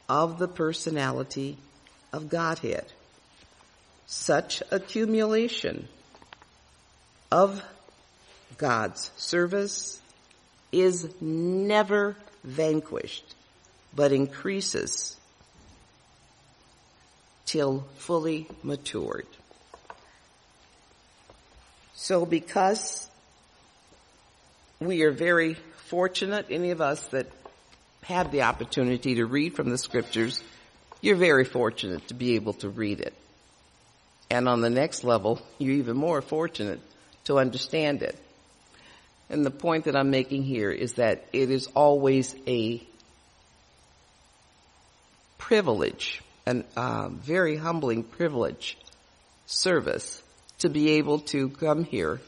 of 0.08 0.40
the 0.40 0.48
personality 0.48 1.58
of 2.14 2.30
Godhead. 2.30 2.86
Such 4.08 4.62
accumulation 4.72 5.88
of 7.32 7.64
God's 8.58 9.12
service 9.18 10.00
is 10.72 11.10
never 11.22 12.16
vanquished, 12.44 13.36
but 13.96 14.12
increases 14.12 15.18
till 17.46 17.86
fully 17.98 18.48
matured. 18.64 19.28
So 21.96 22.26
because 22.26 23.08
we 24.80 25.04
are 25.04 25.12
very 25.12 25.56
fortunate, 25.88 26.48
any 26.50 26.72
of 26.72 26.82
us 26.82 27.08
that 27.08 27.28
have 28.04 28.32
the 28.32 28.44
opportunity 28.44 29.16
to 29.16 29.26
read 29.26 29.56
from 29.56 29.70
the 29.70 29.78
scriptures, 29.78 30.44
you're 31.02 31.16
very 31.16 31.46
fortunate 31.46 32.08
to 32.10 32.14
be 32.14 32.36
able 32.36 32.54
to 32.54 32.70
read 32.70 33.00
it. 33.00 33.14
And 34.30 34.48
on 34.48 34.62
the 34.62 34.70
next 34.70 35.04
level, 35.04 35.42
you're 35.58 35.76
even 35.76 35.98
more 35.98 36.22
fortunate 36.22 36.80
to 37.26 37.40
understand 37.40 38.02
it. 38.02 38.18
And 39.30 39.46
the 39.46 39.52
point 39.52 39.86
that 39.86 39.96
I'm 39.96 40.12
making 40.12 40.44
here 40.44 40.72
is 40.72 40.94
that 40.94 41.26
it 41.34 41.50
is 41.50 41.68
always 41.76 42.36
a 42.48 42.82
privilege, 45.38 46.22
a 46.46 46.64
uh, 46.76 47.10
very 47.10 47.56
humbling 47.56 48.04
privilege 48.04 48.78
service 49.46 50.22
to 50.60 50.70
be 50.70 50.92
able 50.92 51.20
to 51.20 51.50
come 51.50 51.84
here 51.84 52.20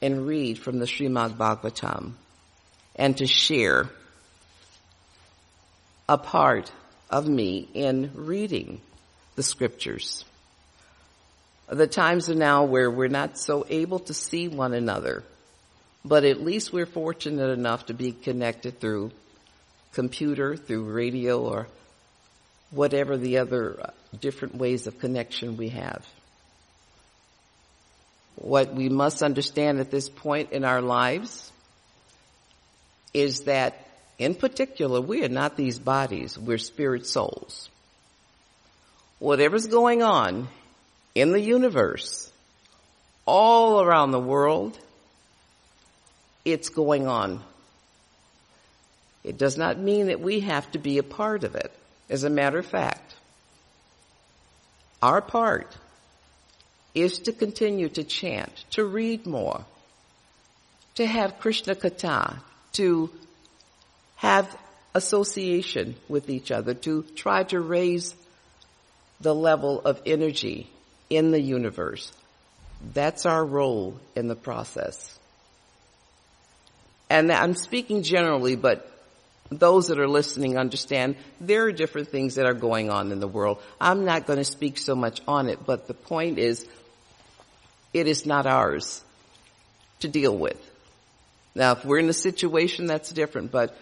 and 0.00 0.26
read 0.26 0.58
from 0.58 0.78
the 0.78 0.86
Srimad 0.86 1.36
Bhagavatam 1.36 2.12
and 2.94 3.16
to 3.16 3.26
share 3.26 3.88
a 6.08 6.18
part 6.18 6.70
of 7.10 7.28
me 7.28 7.68
in 7.74 8.10
reading 8.14 8.80
the 9.36 9.42
scriptures. 9.42 10.24
The 11.70 11.86
times 11.86 12.30
are 12.30 12.34
now 12.34 12.64
where 12.64 12.90
we're 12.90 13.08
not 13.08 13.38
so 13.38 13.66
able 13.68 13.98
to 14.00 14.14
see 14.14 14.48
one 14.48 14.72
another 14.72 15.24
but 16.04 16.24
at 16.24 16.40
least 16.40 16.72
we're 16.72 16.86
fortunate 16.86 17.50
enough 17.50 17.86
to 17.86 17.94
be 17.94 18.12
connected 18.12 18.80
through 18.80 19.10
computer, 19.92 20.56
through 20.56 20.84
radio, 20.84 21.40
or 21.40 21.68
whatever 22.70 23.16
the 23.16 23.38
other 23.38 23.78
uh, 23.80 23.90
different 24.18 24.54
ways 24.54 24.86
of 24.86 24.98
connection 24.98 25.56
we 25.56 25.70
have. 25.70 26.06
What 28.36 28.72
we 28.72 28.88
must 28.88 29.22
understand 29.22 29.80
at 29.80 29.90
this 29.90 30.08
point 30.08 30.52
in 30.52 30.64
our 30.64 30.80
lives 30.80 31.50
is 33.12 33.42
that 33.42 33.84
in 34.18 34.34
particular, 34.34 35.00
we 35.00 35.24
are 35.24 35.28
not 35.28 35.56
these 35.56 35.78
bodies, 35.78 36.38
we're 36.38 36.58
spirit 36.58 37.06
souls. 37.06 37.68
Whatever's 39.18 39.66
going 39.66 40.02
on 40.02 40.48
in 41.20 41.32
the 41.32 41.40
universe, 41.40 42.30
all 43.26 43.80
around 43.80 44.12
the 44.12 44.20
world, 44.20 44.78
it's 46.44 46.68
going 46.68 47.08
on. 47.08 47.42
It 49.24 49.36
does 49.36 49.58
not 49.58 49.78
mean 49.78 50.06
that 50.06 50.20
we 50.20 50.40
have 50.40 50.70
to 50.72 50.78
be 50.78 50.98
a 50.98 51.02
part 51.02 51.42
of 51.42 51.56
it. 51.56 51.72
As 52.08 52.22
a 52.22 52.30
matter 52.30 52.58
of 52.58 52.66
fact, 52.66 53.16
our 55.02 55.20
part 55.20 55.76
is 56.94 57.18
to 57.20 57.32
continue 57.32 57.88
to 57.88 58.04
chant, 58.04 58.64
to 58.70 58.84
read 58.84 59.26
more, 59.26 59.64
to 60.94 61.04
have 61.04 61.40
Krishna 61.40 61.74
Katha, 61.74 62.38
to 62.74 63.10
have 64.16 64.56
association 64.94 65.96
with 66.08 66.30
each 66.30 66.52
other, 66.52 66.74
to 66.74 67.02
try 67.16 67.42
to 67.44 67.60
raise 67.60 68.14
the 69.20 69.34
level 69.34 69.80
of 69.80 70.00
energy 70.06 70.70
in 71.10 71.30
the 71.30 71.40
universe. 71.40 72.12
That's 72.94 73.26
our 73.26 73.44
role 73.44 73.98
in 74.14 74.28
the 74.28 74.36
process. 74.36 75.18
And 77.10 77.32
I'm 77.32 77.54
speaking 77.54 78.02
generally, 78.02 78.56
but 78.56 78.90
those 79.50 79.88
that 79.88 79.98
are 79.98 80.08
listening 80.08 80.58
understand 80.58 81.16
there 81.40 81.64
are 81.64 81.72
different 81.72 82.08
things 82.08 82.34
that 82.34 82.46
are 82.46 82.54
going 82.54 82.90
on 82.90 83.12
in 83.12 83.20
the 83.20 83.28
world. 83.28 83.62
I'm 83.80 84.04
not 84.04 84.26
going 84.26 84.38
to 84.38 84.44
speak 84.44 84.76
so 84.78 84.94
much 84.94 85.20
on 85.26 85.48
it, 85.48 85.64
but 85.64 85.86
the 85.88 85.94
point 85.94 86.38
is, 86.38 86.66
it 87.94 88.06
is 88.06 88.26
not 88.26 88.46
ours 88.46 89.02
to 90.00 90.08
deal 90.08 90.36
with. 90.36 90.62
Now, 91.54 91.72
if 91.72 91.84
we're 91.84 91.98
in 91.98 92.08
a 92.08 92.12
situation, 92.12 92.86
that's 92.86 93.10
different, 93.10 93.50
but 93.50 93.76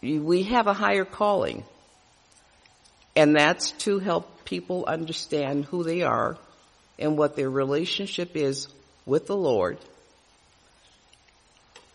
we 0.00 0.44
have 0.44 0.66
a 0.66 0.72
higher 0.72 1.04
calling. 1.04 1.64
And 3.16 3.34
that's 3.34 3.72
to 3.82 3.98
help 3.98 4.44
people 4.44 4.84
understand 4.86 5.64
who 5.64 5.82
they 5.82 6.02
are 6.02 6.36
and 6.98 7.16
what 7.16 7.36
their 7.36 7.50
relationship 7.50 8.36
is 8.36 8.68
with 9.06 9.26
the 9.26 9.36
Lord 9.36 9.78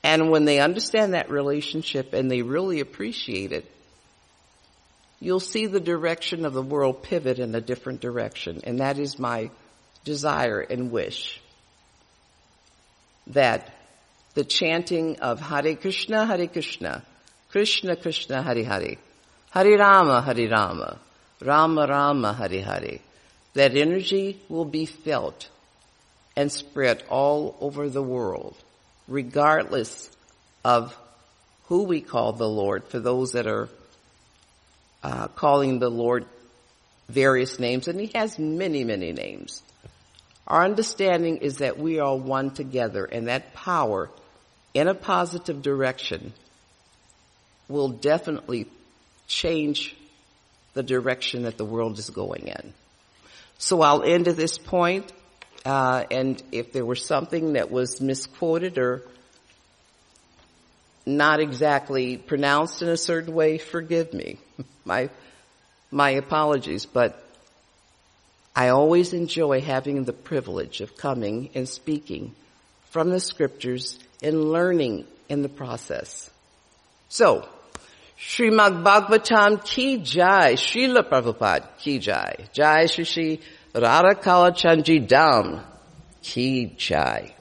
and 0.04 0.30
when 0.30 0.44
they 0.44 0.60
understand 0.60 1.14
that 1.14 1.30
relationship 1.30 2.14
and 2.14 2.30
they 2.30 2.42
really 2.42 2.82
appreciate 2.82 3.54
it, 3.54 3.66
you'll 5.22 5.40
see 5.40 5.66
the 5.66 5.80
direction 5.80 6.46
of 6.46 6.54
the 6.54 6.62
world 6.62 7.04
pivot 7.04 7.40
in 7.40 7.56
a 7.56 7.62
different 7.62 8.02
direction. 8.02 8.62
And 8.66 8.80
that 8.80 9.00
is 9.00 9.18
my 9.18 9.50
desire 10.04 10.60
and 10.60 10.92
wish. 10.92 11.42
That 13.28 13.74
the 14.34 14.44
chanting 14.44 15.20
of 15.22 15.40
Hare 15.40 15.76
Krishna, 15.76 16.26
Hare 16.26 16.48
Krishna, 16.48 17.04
Krishna 17.50 17.96
Krishna, 17.96 18.44
Hare 18.44 18.66
Hare, 18.66 18.98
Hare 19.54 19.78
Rama, 19.78 20.22
Hari 20.22 20.48
Rama, 20.48 20.98
Rama 21.40 21.86
Rama, 21.86 22.34
Hari 22.34 22.62
Hari, 22.62 23.02
that 23.54 23.78
energy 23.78 24.42
will 24.50 24.66
be 24.66 24.88
felt 24.88 25.48
and 26.36 26.52
spread 26.52 27.04
all 27.08 27.56
over 27.62 27.88
the 27.88 28.02
world 28.02 28.56
regardless 29.08 30.10
of 30.66 30.98
who 31.66 31.84
we 31.84 32.02
call 32.02 32.34
the 32.34 32.50
Lord, 32.50 32.86
for 32.86 33.00
those 33.00 33.34
that 33.34 33.46
are 33.46 33.70
uh, 35.04 35.28
calling 35.28 35.78
the 35.78 35.92
Lord 35.92 36.26
various 37.08 37.60
names, 37.60 37.88
and 37.88 38.00
he 38.00 38.10
has 38.16 38.40
many, 38.40 38.84
many 38.84 39.12
names. 39.12 39.62
Our 40.48 40.64
understanding 40.64 41.38
is 41.38 41.58
that 41.58 41.78
we 41.78 42.00
are 42.00 42.16
one 42.16 42.50
together 42.50 43.06
and 43.06 43.28
that 43.28 43.54
power 43.54 44.10
in 44.74 44.88
a 44.88 44.96
positive 44.96 45.62
direction 45.62 46.34
will 47.68 47.90
definitely 47.90 48.66
change 49.34 49.96
the 50.74 50.84
direction 50.84 51.44
that 51.44 51.58
the 51.58 51.66
world 51.66 52.00
is 52.00 52.10
going 52.10 52.48
in. 52.48 52.74
So 53.58 53.82
I'll 53.82 54.04
end 54.04 54.28
at 54.28 54.36
this 54.36 54.58
point, 54.58 55.12
uh, 55.66 56.04
and 56.12 56.42
if 56.52 56.74
there 56.74 56.86
was 56.86 57.06
something 57.06 57.54
that 57.54 57.72
was 57.72 58.02
misquoted 58.02 58.78
or 58.78 59.04
not 61.06 61.40
exactly 61.40 62.18
pronounced 62.18 62.82
in 62.82 62.90
a 62.90 62.98
certain 62.98 63.34
way, 63.34 63.58
forgive 63.58 64.14
me. 64.14 64.38
My 64.86 65.10
my 65.92 66.10
apologies, 66.12 66.88
but 66.88 67.24
I 68.56 68.70
always 68.70 69.14
enjoy 69.14 69.62
having 69.62 70.04
the 70.04 70.14
privilege 70.14 70.82
of 70.82 70.98
coming 70.98 71.52
and 71.54 71.70
speaking 71.70 72.34
from 72.90 73.12
the 73.12 73.20
scriptures 73.20 74.00
and 74.22 74.52
learning 74.52 75.06
in 75.30 75.44
the 75.44 75.50
process. 75.50 76.30
So, 77.10 77.48
Srimad 78.26 78.82
Bhagavatam 78.84 79.64
ki 79.64 79.98
jai, 79.98 80.54
Srila 80.54 81.04
Prabhupada 81.04 81.78
ki 81.78 82.00
jai, 82.00 82.36
jai 82.54 82.86
Shri 82.86 83.40
Radha 83.76 84.16
Kalachandji 84.16 85.06
Dham 85.08 85.62
ki 86.22 86.74
jai. 86.78 87.36